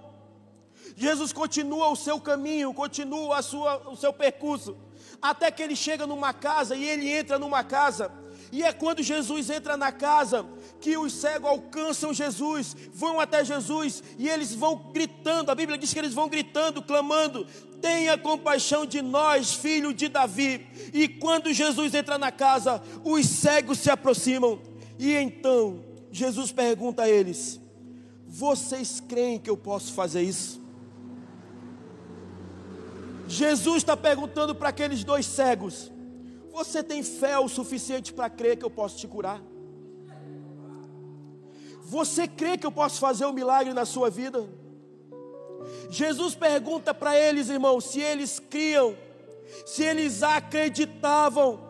[0.95, 4.84] Jesus continua o seu caminho, continua sua, o seu percurso
[5.25, 8.13] até que ele chega numa casa e ele entra numa casa.
[8.53, 10.45] E é quando Jesus entra na casa
[10.83, 15.51] que os cegos alcançam Jesus, vão até Jesus e eles vão gritando.
[15.51, 17.47] A Bíblia diz que eles vão gritando, clamando:
[17.81, 20.67] Tenha compaixão de nós, filho de Davi.
[20.93, 24.61] E quando Jesus entra na casa, os cegos se aproximam.
[24.99, 25.83] E então
[26.13, 27.59] Jesus pergunta a eles:
[28.27, 30.64] Vocês creem que eu posso fazer isso?
[33.27, 35.91] Jesus está perguntando para aqueles dois cegos:
[36.53, 39.43] Você tem fé o suficiente para crer que eu posso te curar?
[41.83, 44.49] Você crê que eu posso fazer um milagre na sua vida?
[45.91, 48.97] Jesus pergunta para eles, irmãos, se eles criam,
[49.67, 51.61] se eles acreditavam.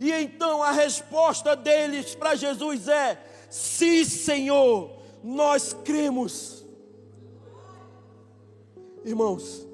[0.00, 4.90] E então a resposta deles para Jesus é: Sim, Senhor,
[5.22, 6.64] nós cremos.
[9.04, 9.65] Irmãos,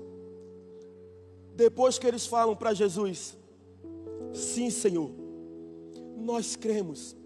[1.55, 3.37] depois que eles falam para Jesus:
[4.33, 5.11] Sim, Senhor,
[6.17, 7.17] nós cremos.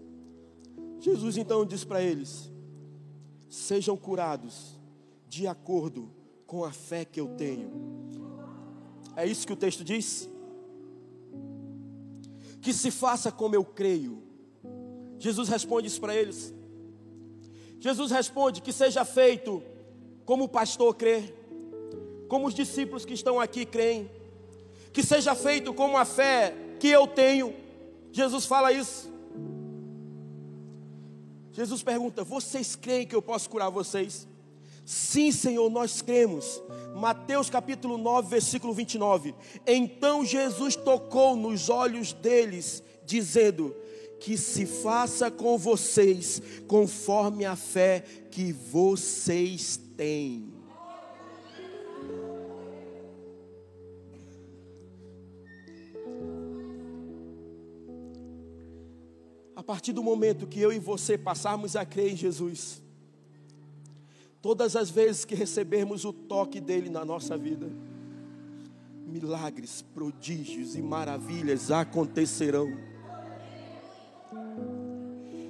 [0.99, 2.51] Jesus então diz para eles:
[3.49, 4.77] Sejam curados
[5.27, 6.09] de acordo
[6.45, 7.71] com a fé que eu tenho.
[9.15, 10.29] É isso que o texto diz?
[12.61, 14.21] Que se faça como eu creio.
[15.19, 16.53] Jesus responde isso para eles.
[17.79, 19.63] Jesus responde que seja feito
[20.25, 21.33] como o pastor crê,
[22.27, 24.09] como os discípulos que estão aqui creem
[24.97, 27.53] que seja feito com a fé que eu tenho.
[28.11, 29.07] Jesus fala isso.
[31.51, 34.27] Jesus pergunta: Vocês creem que eu posso curar vocês?
[34.83, 36.63] Sim, Senhor, nós cremos.
[36.95, 39.35] Mateus capítulo 9, versículo 29.
[39.67, 43.75] Então Jesus tocou nos olhos deles, dizendo:
[44.19, 50.56] Que se faça com vocês conforme a fé que vocês têm.
[59.67, 62.81] Partir do momento que eu e você passarmos a crer em Jesus,
[64.41, 67.69] todas as vezes que recebermos o toque dele na nossa vida,
[69.05, 72.69] milagres, prodígios e maravilhas acontecerão.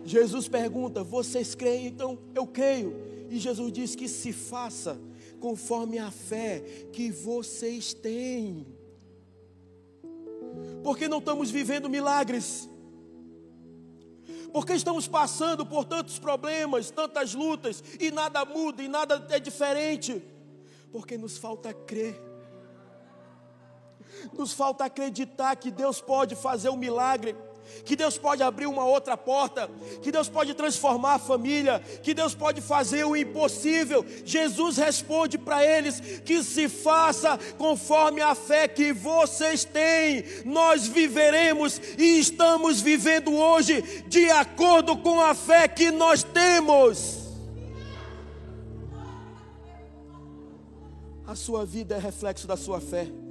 [0.04, 1.86] Jesus pergunta: Vocês creem?
[1.86, 2.96] Então eu creio.
[3.30, 5.00] E Jesus diz que se faça
[5.40, 8.66] conforme a fé que vocês têm.
[10.84, 12.68] Porque não estamos vivendo milagres.
[14.52, 20.24] Porque estamos passando por tantos problemas, tantas lutas, e nada muda, e nada é diferente.
[20.92, 22.20] Porque nos falta crer.
[24.34, 27.36] Nos falta acreditar que Deus pode fazer um milagre
[27.86, 29.70] que Deus pode abrir uma outra porta,
[30.02, 34.06] que Deus pode transformar a família, que Deus pode fazer o impossível.
[34.26, 40.24] Jesus responde para eles que se faça conforme a fé que vocês têm.
[40.46, 47.28] Nós viveremos e estamos vivendo hoje de acordo com a fé que nós temos.
[51.26, 53.27] A sua vida é reflexo da sua fé.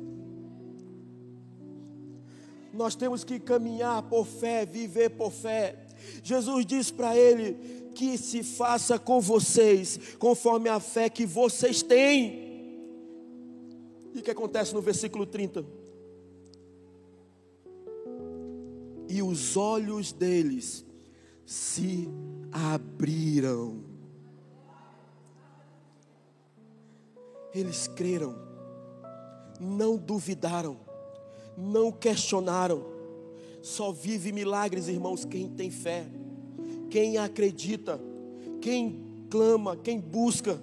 [2.77, 5.87] Nós temos que caminhar por fé, viver por fé.
[6.23, 7.55] Jesus diz para ele
[7.95, 12.45] que se faça com vocês conforme a fé que vocês têm.
[14.15, 15.65] E o que acontece no versículo 30?
[19.09, 20.85] E os olhos deles
[21.47, 22.09] se
[22.53, 23.83] abriram.
[27.55, 28.37] Eles creram,
[29.59, 30.86] não duvidaram
[31.57, 32.85] não questionaram.
[33.63, 36.07] Só vive milagres, irmãos, quem tem fé,
[36.91, 38.01] quem acredita,
[38.61, 40.61] quem clama, quem busca.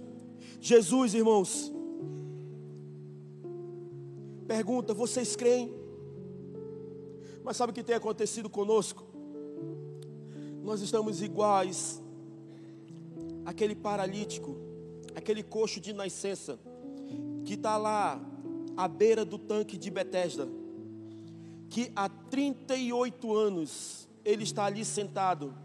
[0.61, 1.73] Jesus, irmãos,
[4.47, 5.73] pergunta: vocês creem?
[7.43, 9.03] Mas sabe o que tem acontecido conosco?
[10.63, 12.01] Nós estamos iguais
[13.43, 14.55] àquele paralítico,
[15.13, 16.57] aquele coxo de nascença,
[17.43, 18.21] que está lá
[18.77, 20.62] à beira do tanque de Betesda
[21.73, 25.55] que há 38 anos ele está ali sentado.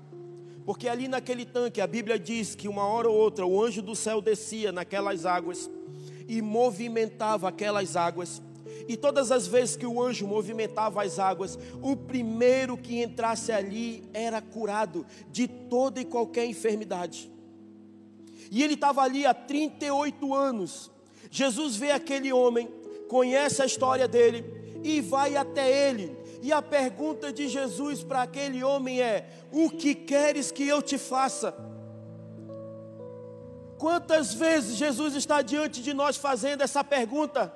[0.64, 3.94] Porque ali naquele tanque, a Bíblia diz que uma hora ou outra o anjo do
[3.94, 5.70] céu descia naquelas águas
[6.26, 8.40] e movimentava aquelas águas.
[8.88, 14.02] E todas as vezes que o anjo movimentava as águas, o primeiro que entrasse ali
[14.14, 17.30] era curado de toda e qualquer enfermidade.
[18.50, 20.90] E ele estava ali há 38 anos.
[21.30, 22.66] Jesus vê aquele homem,
[23.10, 26.16] conhece a história dele, e vai até ele.
[26.40, 30.98] E a pergunta de Jesus para aquele homem é: O que queres que eu te
[30.98, 31.54] faça?
[33.78, 37.52] Quantas vezes Jesus está diante de nós fazendo essa pergunta?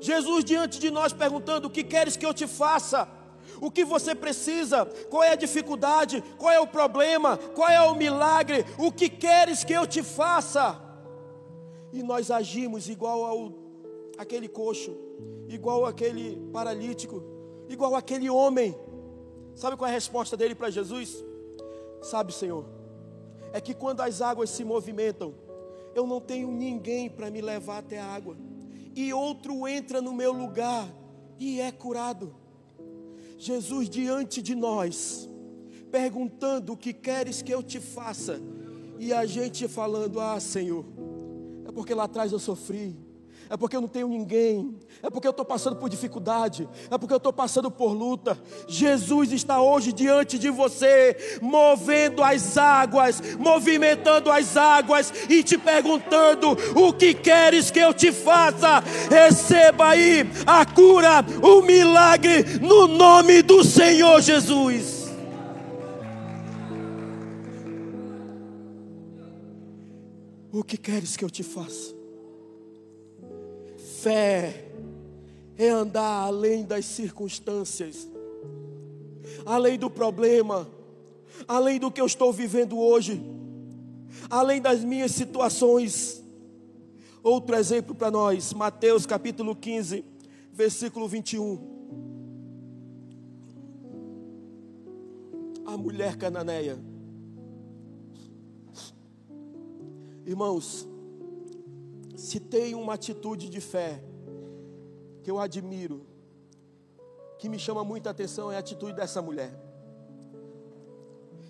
[0.00, 3.08] Jesus diante de nós perguntando: O que queres que eu te faça?
[3.60, 4.86] O que você precisa?
[5.10, 6.22] Qual é a dificuldade?
[6.36, 7.36] Qual é o problema?
[7.36, 8.64] Qual é o milagre?
[8.76, 10.80] O que queres que eu te faça?
[11.92, 13.67] E nós agimos igual ao
[14.18, 14.96] aquele coxo
[15.48, 17.22] igual aquele paralítico,
[17.68, 18.76] igual aquele homem.
[19.54, 21.24] Sabe qual é a resposta dele para Jesus?
[22.02, 22.64] Sabe, Senhor,
[23.52, 25.34] é que quando as águas se movimentam,
[25.94, 28.36] eu não tenho ninguém para me levar até a água,
[28.94, 30.88] e outro entra no meu lugar
[31.38, 32.34] e é curado.
[33.36, 35.28] Jesus diante de nós,
[35.90, 38.40] perguntando o que queres que eu te faça,
[38.98, 40.84] e a gente falando: Ah, Senhor,
[41.66, 42.96] é porque lá atrás eu sofri,
[43.50, 47.12] é porque eu não tenho ninguém, é porque eu estou passando por dificuldade, é porque
[47.12, 48.38] eu estou passando por luta.
[48.66, 56.56] Jesus está hoje diante de você, movendo as águas, movimentando as águas e te perguntando:
[56.76, 58.80] o que queres que eu te faça?
[59.10, 64.98] Receba aí a cura, o milagre, no nome do Senhor Jesus.
[70.50, 71.97] O que queres que eu te faça?
[74.00, 74.64] Fé
[75.56, 78.08] é andar além das circunstâncias,
[79.44, 80.68] além do problema,
[81.48, 83.20] além do que eu estou vivendo hoje,
[84.30, 86.22] além das minhas situações.
[87.24, 90.04] Outro exemplo para nós, Mateus capítulo 15,
[90.52, 91.58] versículo 21.
[95.66, 96.78] A mulher cananeia.
[100.24, 100.87] Irmãos,
[102.18, 104.02] se tem uma atitude de fé
[105.22, 106.04] que eu admiro,
[107.38, 109.56] que me chama muita atenção, é a atitude dessa mulher.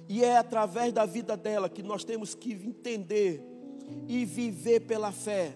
[0.07, 3.43] E é através da vida dela que nós temos que entender
[4.07, 5.55] e viver pela fé.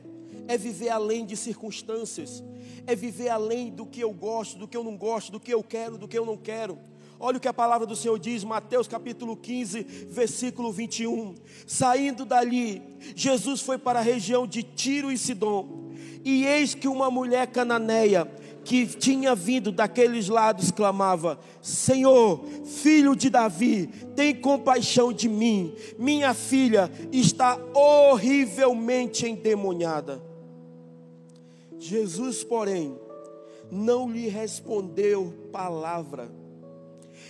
[0.49, 2.43] É viver além de circunstâncias,
[2.87, 5.63] é viver além do que eu gosto, do que eu não gosto, do que eu
[5.63, 6.79] quero, do que eu não quero.
[7.25, 11.37] Olha o que a palavra do Senhor diz, Mateus capítulo 15, versículo 21.
[11.65, 12.83] Saindo dali,
[13.15, 15.93] Jesus foi para a região de Tiro e Sidom.
[16.25, 18.29] E eis que uma mulher cananeia
[18.65, 25.77] que tinha vindo daqueles lados clamava: Senhor, filho de Davi, tem compaixão de mim.
[25.97, 30.21] Minha filha está horrivelmente endemoniada.
[31.79, 32.99] Jesus, porém,
[33.71, 36.42] não lhe respondeu palavra.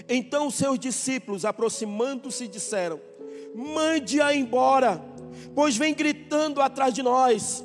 [0.09, 3.01] Então seus discípulos, aproximando-se, disseram:
[3.55, 5.03] Mande-a embora,
[5.55, 7.65] pois vem gritando atrás de nós.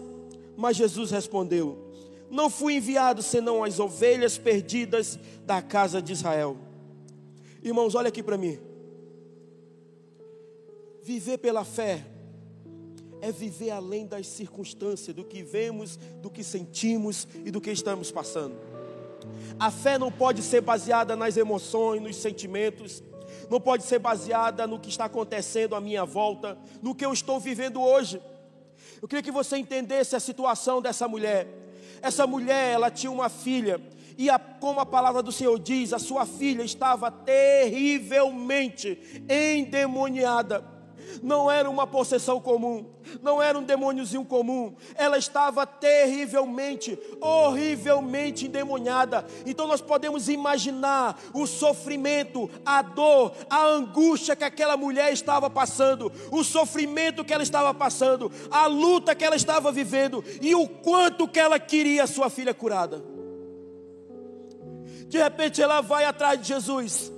[0.56, 1.94] Mas Jesus respondeu:
[2.30, 6.58] Não fui enviado senão as ovelhas perdidas da casa de Israel.
[7.64, 8.60] Irmãos, olha aqui para mim.
[11.04, 12.06] Viver pela fé
[13.22, 18.12] é viver além das circunstâncias, do que vemos, do que sentimos e do que estamos
[18.12, 18.56] passando.
[19.60, 23.04] A fé não pode ser baseada nas emoções, nos sentimentos,
[23.50, 27.40] não pode ser baseada no que está acontecendo à minha volta, no que eu estou
[27.40, 28.22] vivendo hoje.
[29.02, 31.48] Eu queria que você entendesse a situação dessa mulher.
[32.02, 33.82] Essa mulher, ela tinha uma filha,
[34.18, 39.00] e a, como a palavra do Senhor diz, a sua filha estava terrivelmente
[39.30, 40.77] endemoniada
[41.22, 42.86] não era uma possessão comum,
[43.22, 49.26] não era um demôniozinho comum, ela estava terrivelmente, horrivelmente endemoniada.
[49.46, 56.12] Então nós podemos imaginar o sofrimento, a dor, a angústia que aquela mulher estava passando,
[56.32, 61.28] o sofrimento que ela estava passando, a luta que ela estava vivendo e o quanto
[61.28, 63.04] que ela queria a sua filha curada.
[65.08, 67.17] De repente ela vai atrás de Jesus.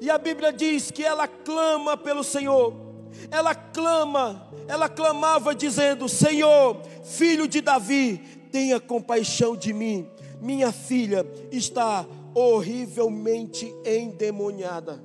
[0.00, 2.88] E a Bíblia diz que ela clama pelo Senhor
[3.30, 8.18] ela clama, ela clamava dizendo: Senhor, filho de Davi,
[8.50, 10.08] tenha compaixão de mim.
[10.40, 15.02] Minha filha está horrivelmente endemoniada.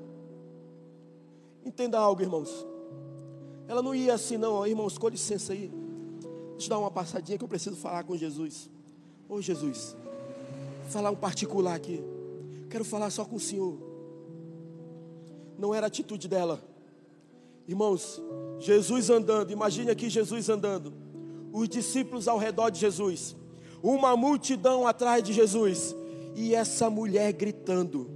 [1.65, 2.65] Entenda algo, irmãos.
[3.67, 5.71] Ela não ia assim, não, irmãos, com licença aí.
[6.51, 8.69] Deixa eu dar uma passadinha que eu preciso falar com Jesus.
[9.27, 9.95] Ô Jesus,
[10.89, 12.03] falar um particular aqui.
[12.69, 13.92] Quero falar só com o Senhor.
[15.63, 16.61] Não era a atitude dela.
[17.65, 18.21] Irmãos,
[18.59, 20.93] Jesus andando, imagine aqui Jesus andando,
[21.53, 23.33] os discípulos ao redor de Jesus,
[23.81, 25.95] uma multidão atrás de Jesus,
[26.35, 28.11] e essa mulher gritando,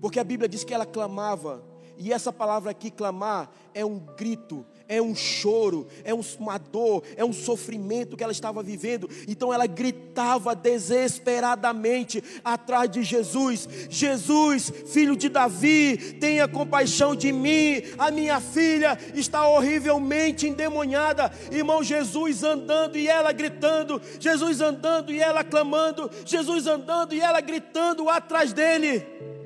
[0.00, 1.62] porque a Bíblia diz que ela clamava,
[1.98, 7.24] e essa palavra aqui, clamar, é um grito, é um choro, é uma dor, é
[7.24, 9.08] um sofrimento que ela estava vivendo.
[9.28, 17.82] Então ela gritava desesperadamente atrás de Jesus: Jesus, filho de Davi, tenha compaixão de mim.
[17.98, 21.30] A minha filha está horrivelmente endemoniada.
[21.52, 27.40] Irmão, Jesus andando e ela gritando, Jesus andando e ela clamando, Jesus andando e ela
[27.40, 29.37] gritando atrás dele.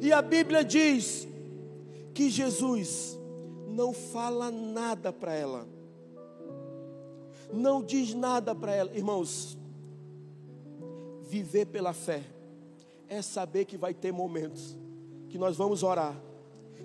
[0.00, 1.26] E a Bíblia diz
[2.14, 3.18] que Jesus
[3.68, 5.66] não fala nada para ela.
[7.52, 8.96] Não diz nada para ela.
[8.96, 9.56] Irmãos,
[11.28, 12.24] viver pela fé
[13.08, 14.76] é saber que vai ter momentos
[15.28, 16.18] que nós vamos orar,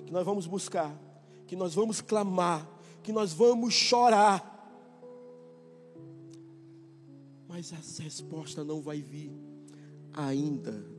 [0.05, 0.93] que nós vamos buscar,
[1.47, 2.67] que nós vamos clamar,
[3.01, 4.47] que nós vamos chorar.
[7.47, 9.31] Mas a resposta não vai vir
[10.13, 10.90] ainda.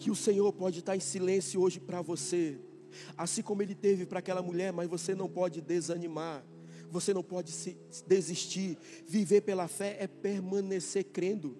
[0.00, 2.58] Que o Senhor pode estar em silêncio hoje para você,
[3.18, 6.42] assim como ele teve para aquela mulher, mas você não pode desanimar,
[6.90, 7.76] você não pode se
[8.06, 8.78] desistir.
[9.06, 11.54] Viver pela fé é permanecer crendo.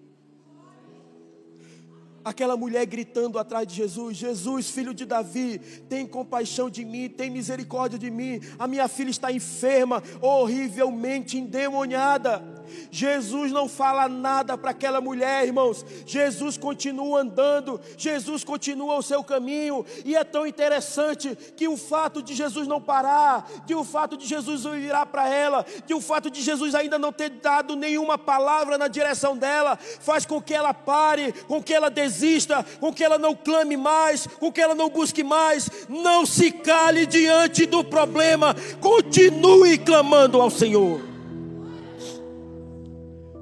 [2.25, 7.29] Aquela mulher gritando atrás de Jesus: Jesus, filho de Davi, tem compaixão de mim, tem
[7.29, 8.41] misericórdia de mim.
[8.59, 12.60] A minha filha está enferma, horrivelmente endemoniada.
[12.91, 15.85] Jesus não fala nada para aquela mulher, irmãos.
[16.07, 22.23] Jesus continua andando, Jesus continua o seu caminho, e é tão interessante que o fato
[22.23, 26.31] de Jesus não parar, de o fato de Jesus virar para ela, de o fato
[26.31, 30.73] de Jesus ainda não ter dado nenhuma palavra na direção dela, faz com que ela
[30.73, 34.89] pare, com que ela desista, com que ela não clame mais, com que ela não
[34.89, 35.71] busque mais.
[35.89, 41.01] Não se cale diante do problema, continue clamando ao Senhor.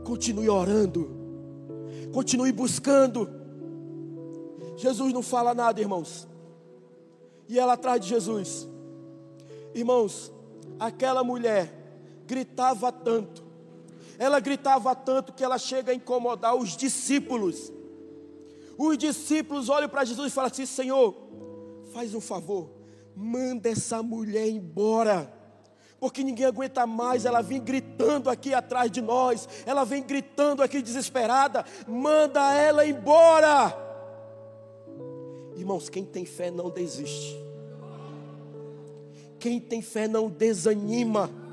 [0.09, 1.11] Continue orando.
[2.15, 3.29] Continue buscando.
[4.75, 6.27] Jesus não fala nada, irmãos.
[7.47, 8.67] E ela atrás de Jesus.
[9.75, 10.33] Irmãos,
[10.81, 11.71] aquela mulher
[12.27, 13.45] gritava tanto.
[14.19, 17.71] Ela gritava tanto que ela chega a incomodar os discípulos.
[18.79, 21.15] Os discípulos olham para Jesus e falam assim: Senhor,
[21.93, 22.71] faz um favor,
[23.15, 25.38] manda essa mulher embora
[26.01, 27.25] porque ninguém aguenta mais.
[27.25, 33.77] Ela vem gritando aqui atrás de nós, ela vem gritando aqui desesperada: manda ela embora.
[35.57, 37.37] Irmãos, quem tem fé não desiste,
[39.39, 41.48] quem tem fé não desanima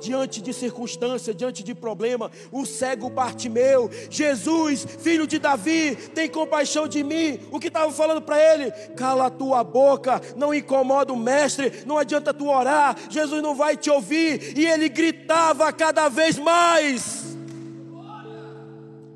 [0.00, 2.30] diante de circunstância, diante de problema.
[2.50, 7.40] O cego Bartimeu, Jesus, filho de Davi, tem compaixão de mim.
[7.50, 8.70] O que estava falando para ele?
[8.96, 13.76] Cala a tua boca, não incomoda o mestre, não adianta tu orar, Jesus não vai
[13.76, 14.56] te ouvir.
[14.56, 17.36] E ele gritava cada vez mais.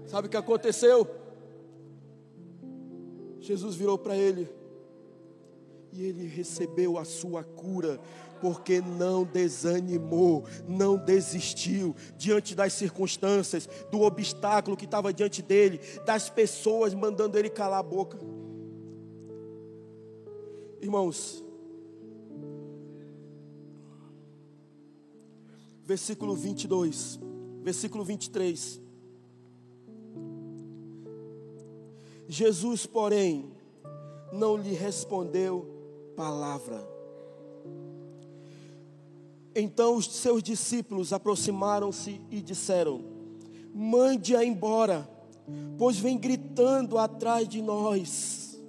[0.07, 1.09] Sabe o que aconteceu?
[3.41, 4.61] Jesus virou para ele
[5.93, 8.01] e ele recebeu a sua cura
[8.40, 16.28] porque não desanimou, não desistiu diante das circunstâncias, do obstáculo que estava diante dele, das
[16.28, 18.18] pessoas mandando ele calar a boca.
[20.80, 21.45] Irmãos,
[25.84, 27.20] versículo 22,
[27.62, 28.80] versículo 23.
[32.26, 33.53] Jesus, porém,
[34.32, 35.71] não lhe respondeu
[36.16, 36.86] palavra.
[39.54, 43.04] Então os seus discípulos aproximaram-se e disseram:
[43.74, 45.08] Mande-a embora,
[45.76, 48.60] pois vem gritando atrás de nós.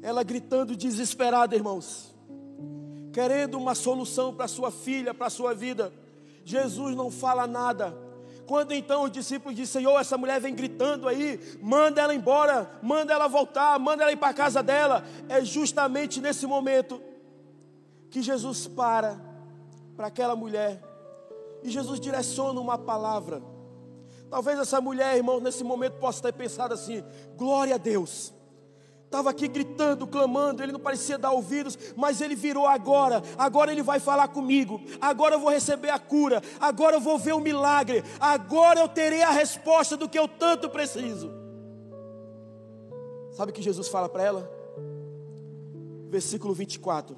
[0.00, 2.14] Ela gritando desesperada, irmãos,
[3.12, 5.92] querendo uma solução para sua filha, para sua vida.
[6.44, 8.07] Jesus não fala nada.
[8.48, 13.12] Quando então os discípulos disseram: Senhor, essa mulher vem gritando aí, manda ela embora, manda
[13.12, 15.04] ela voltar, manda ela ir para a casa dela.
[15.28, 16.98] É justamente nesse momento
[18.10, 19.20] que Jesus para
[19.94, 20.82] para aquela mulher
[21.62, 23.42] e Jesus direciona uma palavra.
[24.30, 27.04] Talvez essa mulher, irmão, nesse momento possa ter pensado assim:
[27.36, 28.32] glória a Deus.
[29.08, 33.22] Estava aqui gritando, clamando, ele não parecia dar ouvidos, mas ele virou agora.
[33.38, 34.82] Agora ele vai falar comigo.
[35.00, 36.42] Agora eu vou receber a cura.
[36.60, 38.04] Agora eu vou ver o milagre.
[38.20, 41.32] Agora eu terei a resposta do que eu tanto preciso.
[43.32, 44.50] Sabe o que Jesus fala para ela?
[46.10, 47.16] Versículo 24.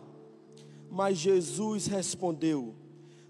[0.89, 2.73] Mas Jesus respondeu: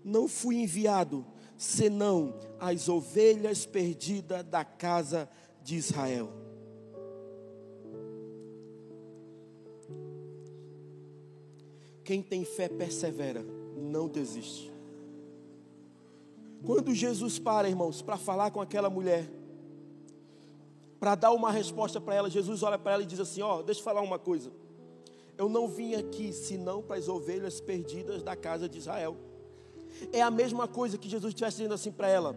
[0.04, 1.24] Não fui enviado
[1.56, 5.30] senão as ovelhas perdidas da casa
[5.62, 6.39] de Israel.
[12.05, 13.44] Quem tem fé persevera,
[13.76, 14.70] não desiste.
[16.64, 19.30] Quando Jesus para, irmãos, para falar com aquela mulher,
[20.98, 23.62] para dar uma resposta para ela, Jesus olha para ela e diz assim: Ó, oh,
[23.62, 24.53] deixa eu falar uma coisa.
[25.38, 29.16] Eu não vim aqui senão para as ovelhas perdidas da casa de Israel.
[30.12, 32.36] É a mesma coisa que Jesus estivesse dizendo assim para ela.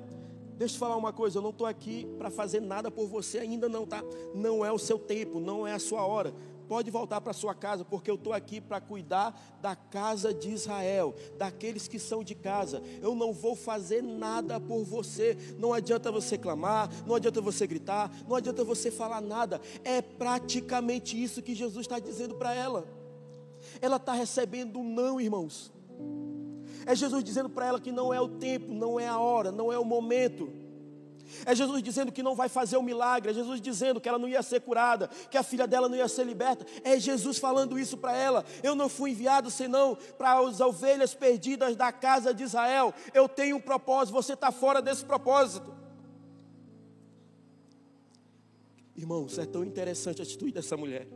[0.58, 3.68] Deixa eu falar uma coisa, eu não estou aqui para fazer nada por você ainda
[3.68, 4.02] não, tá?
[4.34, 6.34] Não é o seu tempo, não é a sua hora.
[6.74, 11.14] Pode voltar para sua casa, porque eu estou aqui para cuidar da casa de Israel,
[11.38, 12.82] daqueles que são de casa.
[13.00, 15.38] Eu não vou fazer nada por você.
[15.60, 19.62] Não adianta você clamar, não adianta você gritar, não adianta você falar nada.
[19.84, 22.88] É praticamente isso que Jesus está dizendo para ela.
[23.80, 25.72] Ela está recebendo um não, irmãos.
[26.88, 29.72] É Jesus dizendo para ela que não é o tempo, não é a hora, não
[29.72, 30.52] é o momento.
[31.46, 34.28] É Jesus dizendo que não vai fazer o milagre, é Jesus dizendo que ela não
[34.28, 36.66] ia ser curada, que a filha dela não ia ser liberta.
[36.84, 38.46] É Jesus falando isso para ela.
[38.62, 42.94] Eu não fui enviado senão para as ovelhas perdidas da casa de Israel.
[43.14, 45.84] Eu tenho um propósito, você está fora desse propósito.
[48.96, 51.08] Irmãos, é tão interessante a atitude dessa mulher,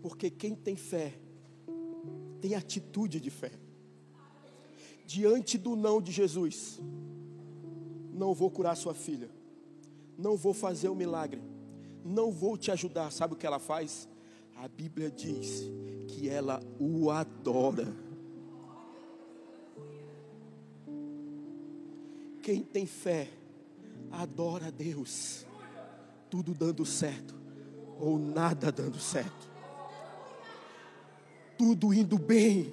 [0.00, 1.12] porque quem tem fé,
[2.40, 3.50] tem atitude de fé.
[5.04, 6.80] Diante do não de Jesus,
[8.14, 9.28] não vou curar sua filha,
[10.16, 11.42] não vou fazer o milagre,
[12.04, 13.10] não vou te ajudar.
[13.10, 14.08] Sabe o que ela faz?
[14.56, 15.64] A Bíblia diz
[16.06, 17.92] que ela o adora.
[22.40, 23.28] Quem tem fé,
[24.12, 25.44] adora a Deus,
[26.30, 27.34] tudo dando certo
[27.98, 29.50] ou nada dando certo,
[31.58, 32.72] tudo indo bem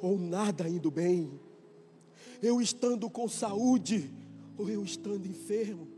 [0.00, 1.38] ou nada indo bem,
[2.40, 4.21] eu estando com saúde
[4.56, 5.88] ou eu estando enfermo,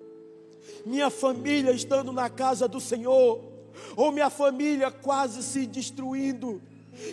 [0.84, 3.42] minha família estando na casa do Senhor,
[3.96, 6.62] ou minha família quase se destruindo.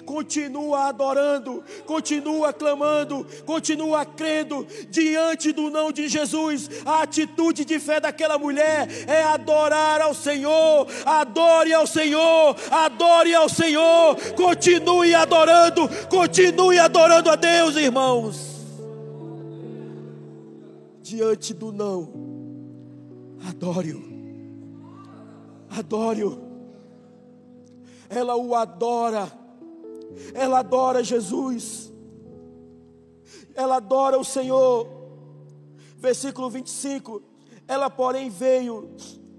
[0.06, 6.70] Continua adorando, continua clamando, continua crendo diante do não de Jesus.
[6.86, 10.88] A atitude de fé daquela mulher é adorar ao Senhor.
[11.04, 14.16] Adore ao Senhor, adore ao Senhor.
[14.36, 18.51] Continue adorando, continue adorando a Deus, irmãos
[21.12, 22.10] diante do não.
[23.46, 24.02] Adore-o.
[25.70, 26.40] Adore-o.
[28.10, 29.32] Ela o adora.
[30.34, 31.92] ela adora Jesus,
[33.54, 34.88] ela adora o Senhor.
[35.98, 37.22] Versículo 25:
[37.68, 38.90] ela, porém, veio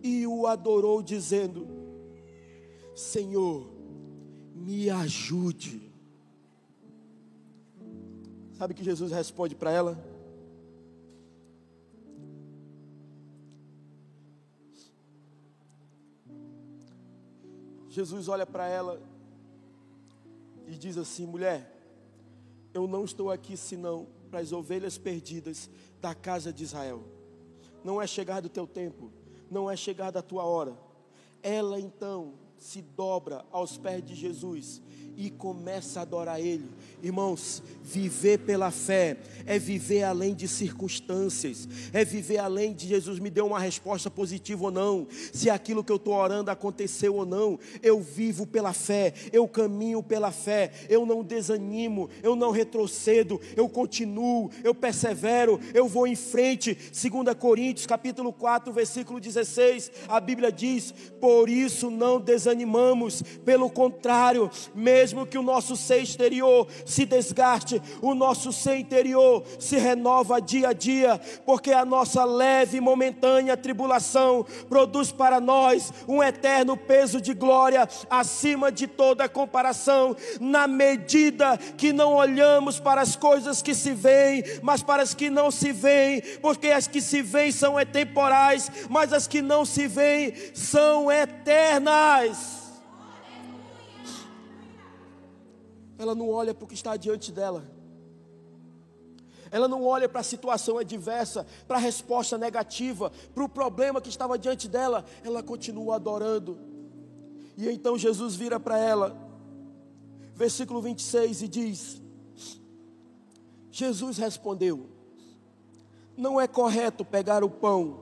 [0.03, 1.67] e o adorou, dizendo:
[2.95, 3.67] Senhor,
[4.55, 5.93] me ajude.
[8.53, 10.12] Sabe que Jesus responde para ela?
[17.93, 19.03] Jesus olha para ela
[20.67, 21.71] e diz assim: mulher,
[22.73, 25.69] eu não estou aqui senão para as ovelhas perdidas
[26.01, 27.05] da casa de Israel.
[27.85, 29.13] Não é chegado o teu tempo,
[29.51, 30.75] não é chegada a tua hora.
[31.43, 34.81] Ela então se dobra aos pés de Jesus
[35.17, 36.69] e começa a adorar Ele.
[37.03, 43.29] Irmãos, viver pela fé é viver além de circunstâncias, é viver além de Jesus me
[43.29, 47.59] deu uma resposta positiva ou não, se aquilo que eu estou orando aconteceu ou não.
[47.83, 53.69] Eu vivo pela fé, eu caminho pela fé, eu não desanimo, eu não retrocedo, eu
[53.69, 56.75] continuo, eu persevero, eu vou em frente.
[56.75, 64.49] 2 Coríntios capítulo 4, versículo 16, a Bíblia diz: Por isso não desanimamos, pelo contrário,
[64.75, 70.41] mesmo mesmo que o nosso ser exterior se desgaste, o nosso ser interior se renova
[70.41, 76.77] dia a dia, porque a nossa leve e momentânea tribulação produz para nós um eterno
[76.77, 83.61] peso de glória acima de toda comparação, na medida que não olhamos para as coisas
[83.61, 87.51] que se veem, mas para as que não se veem, porque as que se veem
[87.51, 92.62] são temporais, mas as que não se veem são eternas.
[96.03, 97.65] Ela não olha para o que está diante dela.
[99.51, 104.09] Ela não olha para a situação adversa, para a resposta negativa, para o problema que
[104.09, 105.05] estava diante dela.
[105.23, 106.59] Ela continua adorando.
[107.57, 109.15] E então Jesus vira para ela,
[110.35, 112.03] versículo 26, e diz:
[113.71, 114.89] Jesus respondeu:
[116.17, 118.01] Não é correto pegar o pão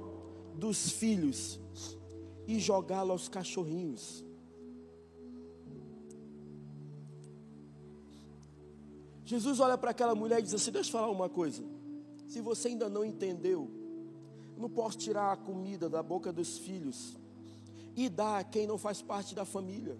[0.55, 1.59] dos filhos
[2.47, 4.25] e jogá-lo aos cachorrinhos.
[9.31, 11.63] Jesus olha para aquela mulher e diz assim: Deixa eu falar uma coisa.
[12.27, 13.71] Se você ainda não entendeu,
[14.57, 17.17] não posso tirar a comida da boca dos filhos
[17.95, 19.97] e dar a quem não faz parte da família,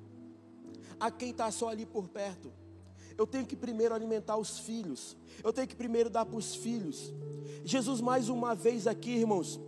[0.99, 2.53] a quem está só ali por perto.
[3.17, 7.15] Eu tenho que primeiro alimentar os filhos, eu tenho que primeiro dar para os filhos.
[7.65, 9.61] Jesus, mais uma vez aqui, irmãos,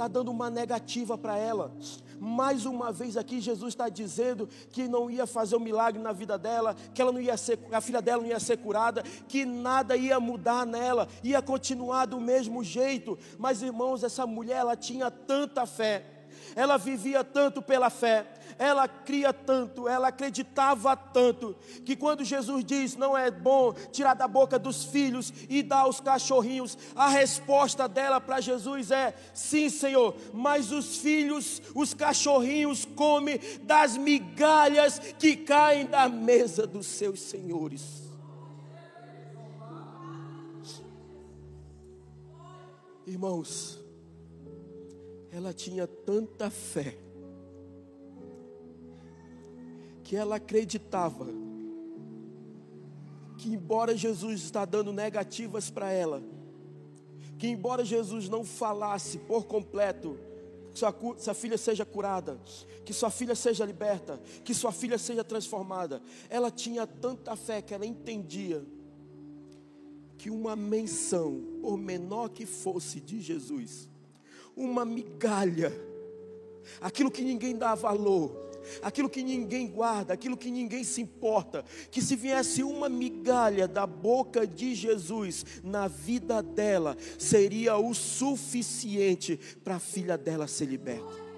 [0.00, 1.70] está dando uma negativa para ela.
[2.18, 6.38] Mais uma vez aqui, Jesus está dizendo que não ia fazer um milagre na vida
[6.38, 9.96] dela, que ela não ia ser, a filha dela não ia ser curada, que nada
[9.96, 13.18] ia mudar nela, ia continuar do mesmo jeito.
[13.38, 16.04] Mas irmãos, essa mulher, ela tinha tanta fé,
[16.56, 18.26] ela vivia tanto pela fé,
[18.60, 24.28] ela cria tanto, ela acreditava tanto, que quando Jesus diz não é bom tirar da
[24.28, 30.14] boca dos filhos e dar aos cachorrinhos, a resposta dela para Jesus é: sim, Senhor,
[30.34, 38.10] mas os filhos, os cachorrinhos comem das migalhas que caem da mesa dos seus senhores.
[43.06, 43.82] Irmãos,
[45.32, 47.09] ela tinha tanta fé
[50.10, 51.24] que ela acreditava
[53.38, 56.20] que embora Jesus está dando negativas para ela,
[57.38, 60.18] que embora Jesus não falasse por completo
[60.72, 62.40] que sua, sua, filha seja curada,
[62.84, 67.72] que sua filha seja liberta, que sua filha seja transformada, ela tinha tanta fé que
[67.72, 68.66] ela entendia
[70.18, 73.88] que uma menção, por menor que fosse de Jesus,
[74.56, 75.72] uma migalha,
[76.80, 78.49] aquilo que ninguém dá valor,
[78.82, 83.86] aquilo que ninguém guarda, aquilo que ninguém se importa, que se viesse uma migalha da
[83.86, 91.30] boca de Jesus na vida dela, seria o suficiente para a filha dela ser liberta.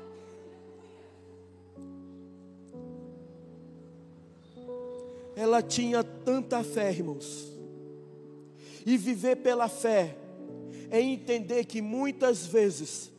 [5.34, 7.50] Ela tinha tanta fé, irmãos,
[8.84, 10.16] e viver pela fé
[10.90, 13.10] é entender que muitas vezes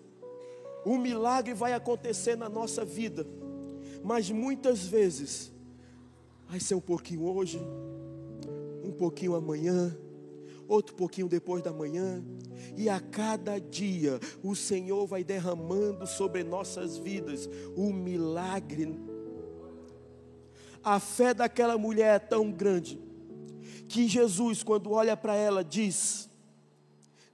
[0.86, 3.26] o milagre vai acontecer na nossa vida
[4.04, 5.52] mas muitas vezes
[6.48, 7.60] vai ser um pouquinho hoje,
[8.84, 9.98] um pouquinho amanhã,
[10.68, 12.24] outro pouquinho depois da manhã,
[12.76, 19.00] e a cada dia o Senhor vai derramando sobre nossas vidas o milagre.
[20.84, 23.00] A fé daquela mulher é tão grande
[23.88, 26.30] que Jesus, quando olha para ela, diz: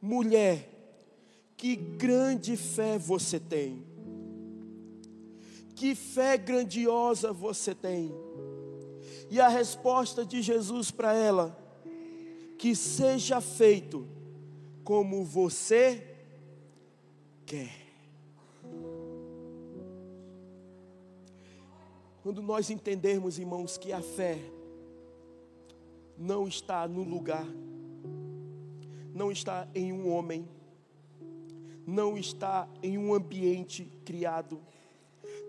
[0.01, 0.70] Mulher,
[1.57, 3.89] que grande fé você tem.
[5.80, 8.13] Que fé grandiosa você tem.
[9.32, 11.57] E a resposta de Jesus para ela:
[12.57, 14.05] que seja feito
[14.84, 16.05] como você
[17.45, 17.71] quer.
[22.21, 24.38] Quando nós entendermos, irmãos, que a fé
[26.17, 27.47] não está no lugar,
[29.13, 30.45] não está em um homem,
[31.88, 34.59] não está em um ambiente criado,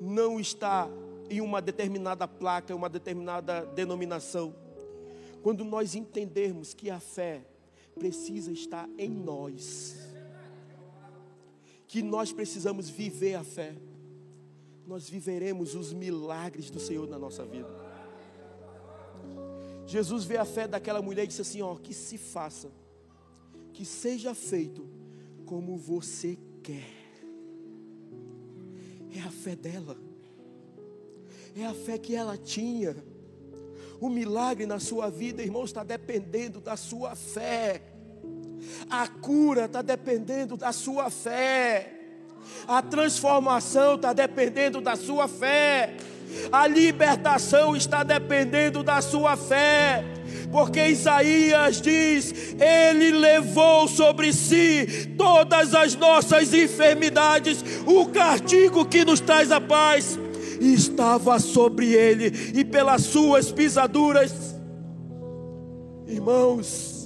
[0.01, 0.89] não está
[1.29, 4.55] em uma determinada placa, uma determinada denominação.
[5.43, 7.45] Quando nós entendermos que a fé
[7.95, 9.97] precisa estar em nós,
[11.87, 13.77] que nós precisamos viver a fé,
[14.87, 17.69] nós viveremos os milagres do Senhor na nossa vida.
[19.87, 22.71] Jesus vê a fé daquela mulher e disse assim: Ó, que se faça,
[23.73, 24.89] que seja feito
[25.47, 27.00] como você quer.
[29.15, 29.97] É a fé dela,
[31.57, 32.97] é a fé que ela tinha.
[34.01, 37.83] O milagre na sua vida, irmão, está dependendo da sua fé.
[38.89, 41.97] A cura está dependendo da sua fé.
[42.67, 45.97] A transformação está dependendo da sua fé.
[46.51, 50.05] A libertação está dependendo da sua fé.
[50.51, 59.21] Porque Isaías diz: Ele levou sobre si todas as nossas enfermidades, o castigo que nos
[59.21, 60.19] traz a paz
[60.61, 64.33] estava sobre ele, e pelas suas pisaduras,
[66.07, 67.00] irmãos,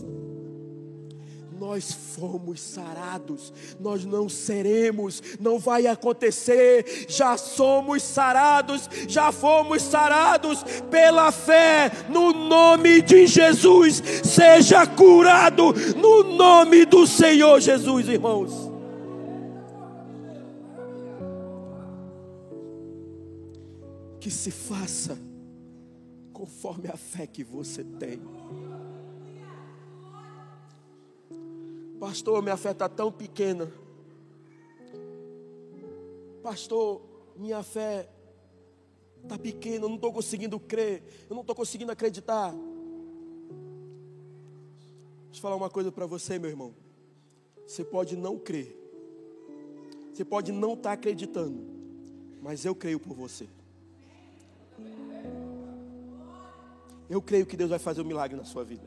[1.65, 3.51] nós fomos sarados,
[3.81, 12.35] nós não seremos, não vai acontecer, já somos sarados, já fomos sarados pela fé no
[12.35, 14.03] nome de Jesus.
[14.23, 18.53] Seja curado no nome do Senhor Jesus, irmãos.
[24.21, 25.19] Que se faça
[26.31, 28.21] conforme a fé que você tem.
[32.05, 33.73] Pastor, minha fé está tão pequena.
[36.43, 37.01] Pastor,
[37.35, 38.11] minha fé
[39.23, 42.53] está pequena, eu não estou conseguindo crer, eu não estou conseguindo acreditar.
[45.25, 46.75] Deixa eu falar uma coisa para você, meu irmão.
[47.67, 48.77] Você pode não crer,
[50.13, 51.59] você pode não estar tá acreditando,
[52.43, 53.49] mas eu creio por você.
[57.09, 58.85] Eu creio que Deus vai fazer um milagre na sua vida.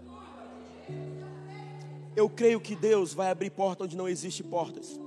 [2.18, 5.00] Eu creio que Deus vai abrir porta onde não existe portas.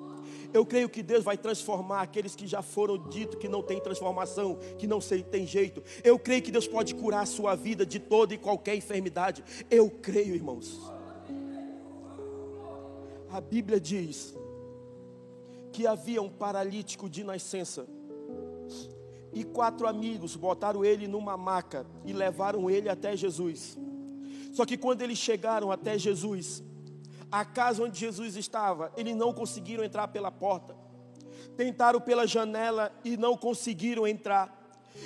[0.54, 4.56] Eu creio que Deus vai transformar aqueles que já foram dito que não tem transformação,
[4.78, 5.82] que não tem jeito.
[6.04, 9.42] Eu creio que Deus pode curar a sua vida de toda e qualquer enfermidade.
[9.68, 10.80] Eu creio, irmãos.
[13.28, 14.32] A Bíblia diz
[15.72, 17.88] que havia um paralítico de nascença.
[19.32, 23.76] E quatro amigos botaram ele numa maca e levaram ele até Jesus.
[24.52, 26.62] Só que quando eles chegaram até Jesus,
[27.30, 30.76] a casa onde Jesus estava, eles não conseguiram entrar pela porta.
[31.56, 34.58] Tentaram pela janela e não conseguiram entrar.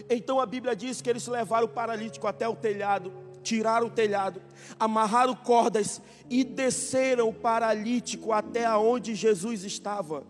[0.09, 3.13] Então a Bíblia diz que eles levaram o paralítico até o telhado,
[3.43, 4.41] tiraram o telhado,
[4.79, 6.01] amarraram cordas
[6.31, 10.27] e desceram o paralítico até aonde Jesus estava.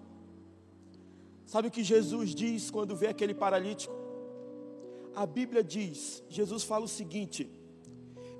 [1.47, 3.95] Sabe o que Jesus diz quando vê aquele paralítico?
[5.15, 7.49] A Bíblia diz, Jesus fala o seguinte: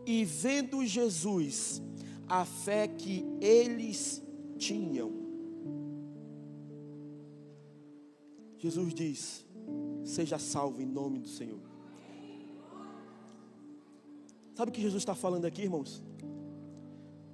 [0.05, 1.81] E vendo Jesus
[2.29, 4.23] a fé que eles
[4.59, 5.13] tinham.
[8.59, 9.45] Jesus diz:
[10.05, 11.61] seja salvo em nome do Senhor.
[14.55, 16.03] Sabe o que Jesus está falando aqui, irmãos?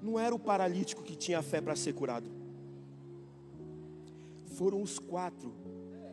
[0.02, 2.30] Não era o paralítico que tinha fé para ser curado.
[4.54, 5.52] Foram os quatro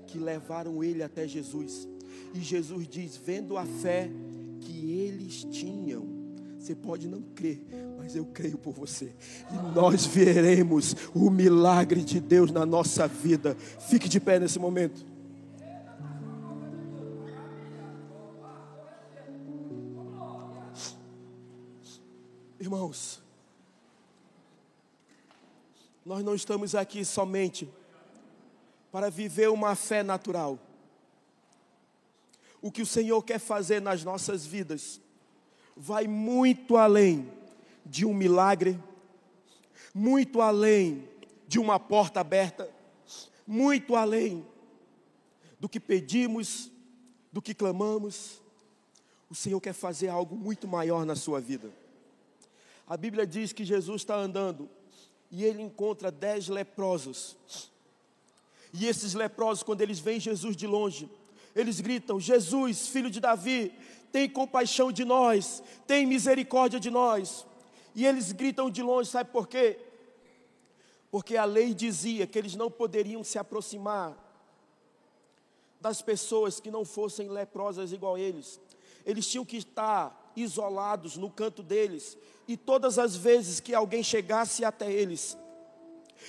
[0.05, 1.87] que levaram ele até Jesus.
[2.33, 4.09] E Jesus diz: vendo a fé
[4.59, 6.05] que eles tinham,
[6.59, 7.61] você pode não crer,
[8.07, 9.13] mas eu creio por você.
[9.51, 13.53] E nós veremos o milagre de Deus na nossa vida.
[13.89, 15.05] Fique de pé nesse momento.
[22.57, 23.21] Irmãos,
[26.05, 27.69] nós não estamos aqui somente
[28.89, 30.57] para viver uma fé natural.
[32.61, 35.01] O que o Senhor quer fazer nas nossas vidas
[35.75, 37.35] vai muito além
[37.89, 38.79] de um milagre,
[39.93, 41.07] muito além
[41.47, 42.69] de uma porta aberta,
[43.45, 44.45] muito além
[45.59, 46.71] do que pedimos,
[47.31, 48.41] do que clamamos.
[49.29, 51.71] O Senhor quer fazer algo muito maior na sua vida.
[52.87, 54.69] A Bíblia diz que Jesus está andando
[55.29, 57.37] e ele encontra dez leprosos.
[58.73, 61.09] E esses leprosos, quando eles veem Jesus de longe,
[61.55, 63.73] eles gritam: Jesus, filho de Davi,
[64.11, 67.45] tem compaixão de nós, tem misericórdia de nós.
[67.97, 69.79] E eles gritam de longe, sabe por quê?
[71.09, 74.15] Porque a lei dizia que eles não poderiam se aproximar
[75.81, 78.61] das pessoas que não fossem leprosas igual eles.
[79.03, 82.15] Eles tinham que estar isolados no canto deles,
[82.47, 85.35] e todas as vezes que alguém chegasse até eles,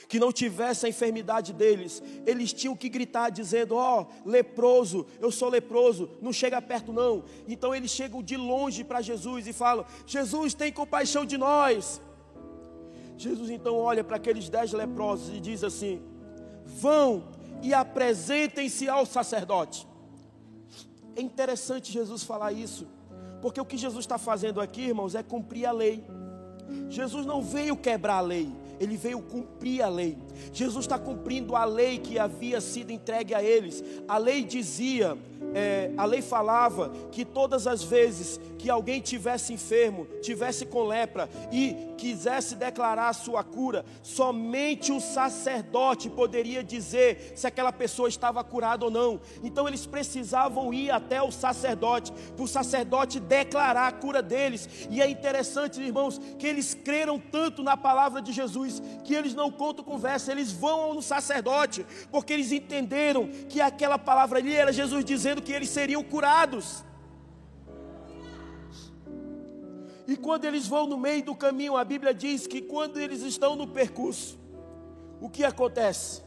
[0.08, 5.30] que não tivesse a enfermidade deles, eles tinham que gritar dizendo: Ó, oh, leproso, eu
[5.30, 7.24] sou leproso, não chega perto não.
[7.46, 12.00] Então eles chegam de longe para Jesus e falam: Jesus, tem compaixão de nós.
[13.16, 16.00] Jesus então olha para aqueles dez leprosos e diz assim:
[16.64, 17.28] Vão
[17.62, 19.86] e apresentem-se ao sacerdote.
[21.16, 22.86] É interessante Jesus falar isso,
[23.42, 26.04] porque o que Jesus está fazendo aqui, irmãos, é cumprir a lei.
[26.88, 30.16] Jesus não veio quebrar a lei, ele veio cumprir a lei.
[30.52, 33.82] Jesus está cumprindo a lei que havia sido entregue a eles.
[34.06, 35.16] A lei dizia,
[35.54, 41.28] é, a lei falava que todas as vezes que alguém tivesse enfermo, tivesse com lepra
[41.52, 48.42] e quisesse declarar a sua cura, somente o sacerdote poderia dizer se aquela pessoa estava
[48.42, 49.20] curada ou não.
[49.42, 54.68] Então eles precisavam ir até o sacerdote, para o sacerdote declarar a cura deles.
[54.90, 59.50] E é interessante, irmãos, que eles creram tanto na palavra de Jesus que eles não
[59.50, 65.04] contam conversa, eles vão no sacerdote, porque eles entenderam que aquela palavra ali era Jesus
[65.04, 66.84] dizendo que eles seriam curados.
[70.06, 73.54] E quando eles vão no meio do caminho, a Bíblia diz que quando eles estão
[73.56, 74.38] no percurso,
[75.20, 76.22] o que acontece?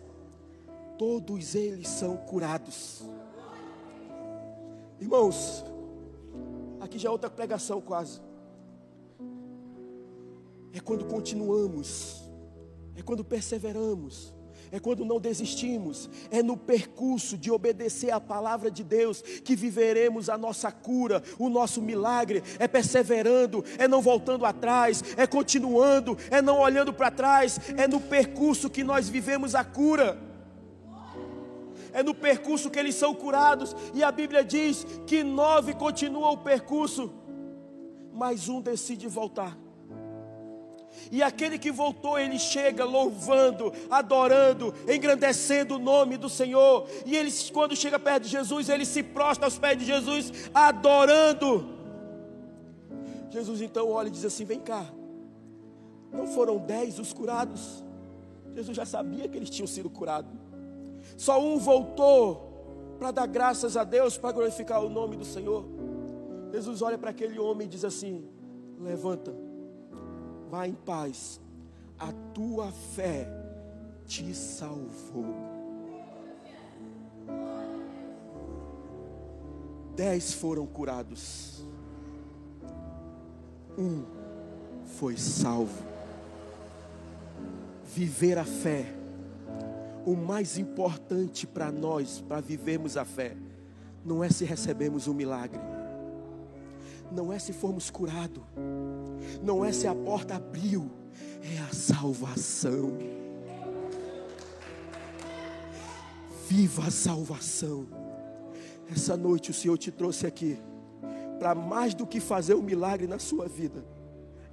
[0.97, 3.01] Todos eles são curados.
[4.99, 5.65] Irmãos,
[6.79, 8.21] aqui já é outra pregação quase.
[10.73, 12.30] É quando continuamos,
[13.01, 14.31] é quando perseveramos,
[14.71, 20.29] é quando não desistimos, é no percurso de obedecer à palavra de Deus que viveremos
[20.29, 26.43] a nossa cura, o nosso milagre, é perseverando, é não voltando atrás, é continuando, é
[26.43, 30.17] não olhando para trás, é no percurso que nós vivemos a cura.
[31.91, 36.37] É no percurso que eles são curados, e a Bíblia diz que nove continuam o
[36.37, 37.11] percurso,
[38.13, 39.57] mas um decide voltar.
[41.11, 46.87] E aquele que voltou, ele chega louvando, adorando, engrandecendo o nome do Senhor.
[47.05, 51.67] E ele, quando chega perto de Jesus, ele se prostra aos pés de Jesus, adorando.
[53.29, 54.85] Jesus então olha e diz assim: Vem cá,
[56.11, 57.83] não foram dez os curados?
[58.55, 60.31] Jesus já sabia que eles tinham sido curados.
[61.17, 65.65] Só um voltou para dar graças a Deus, para glorificar o nome do Senhor.
[66.51, 68.25] Jesus olha para aquele homem e diz assim:
[68.79, 69.33] Levanta
[70.51, 71.39] Vá em paz,
[71.97, 73.25] a tua fé
[74.05, 75.33] te salvou.
[79.95, 81.65] Dez foram curados,
[83.77, 84.03] um
[84.83, 85.85] foi salvo.
[87.85, 88.93] Viver a fé,
[90.05, 93.37] o mais importante para nós, para vivermos a fé,
[94.03, 95.61] não é se recebemos um milagre
[97.12, 98.43] não é se formos curados,
[99.43, 100.89] não é se a porta abriu,
[101.43, 102.97] é a salvação.
[106.47, 107.88] Viva a salvação.
[108.91, 110.57] Essa noite o Senhor te trouxe aqui
[111.39, 113.84] para mais do que fazer um milagre na sua vida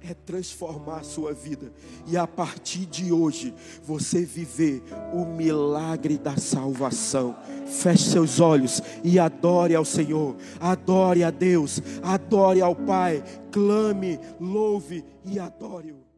[0.01, 1.71] é transformar a sua vida
[2.07, 4.81] e a partir de hoje você viver
[5.13, 7.35] o milagre da salvação.
[7.65, 15.03] Feche seus olhos e adore ao Senhor, adore a Deus, adore ao Pai, clame, louve
[15.25, 16.08] e adore-o.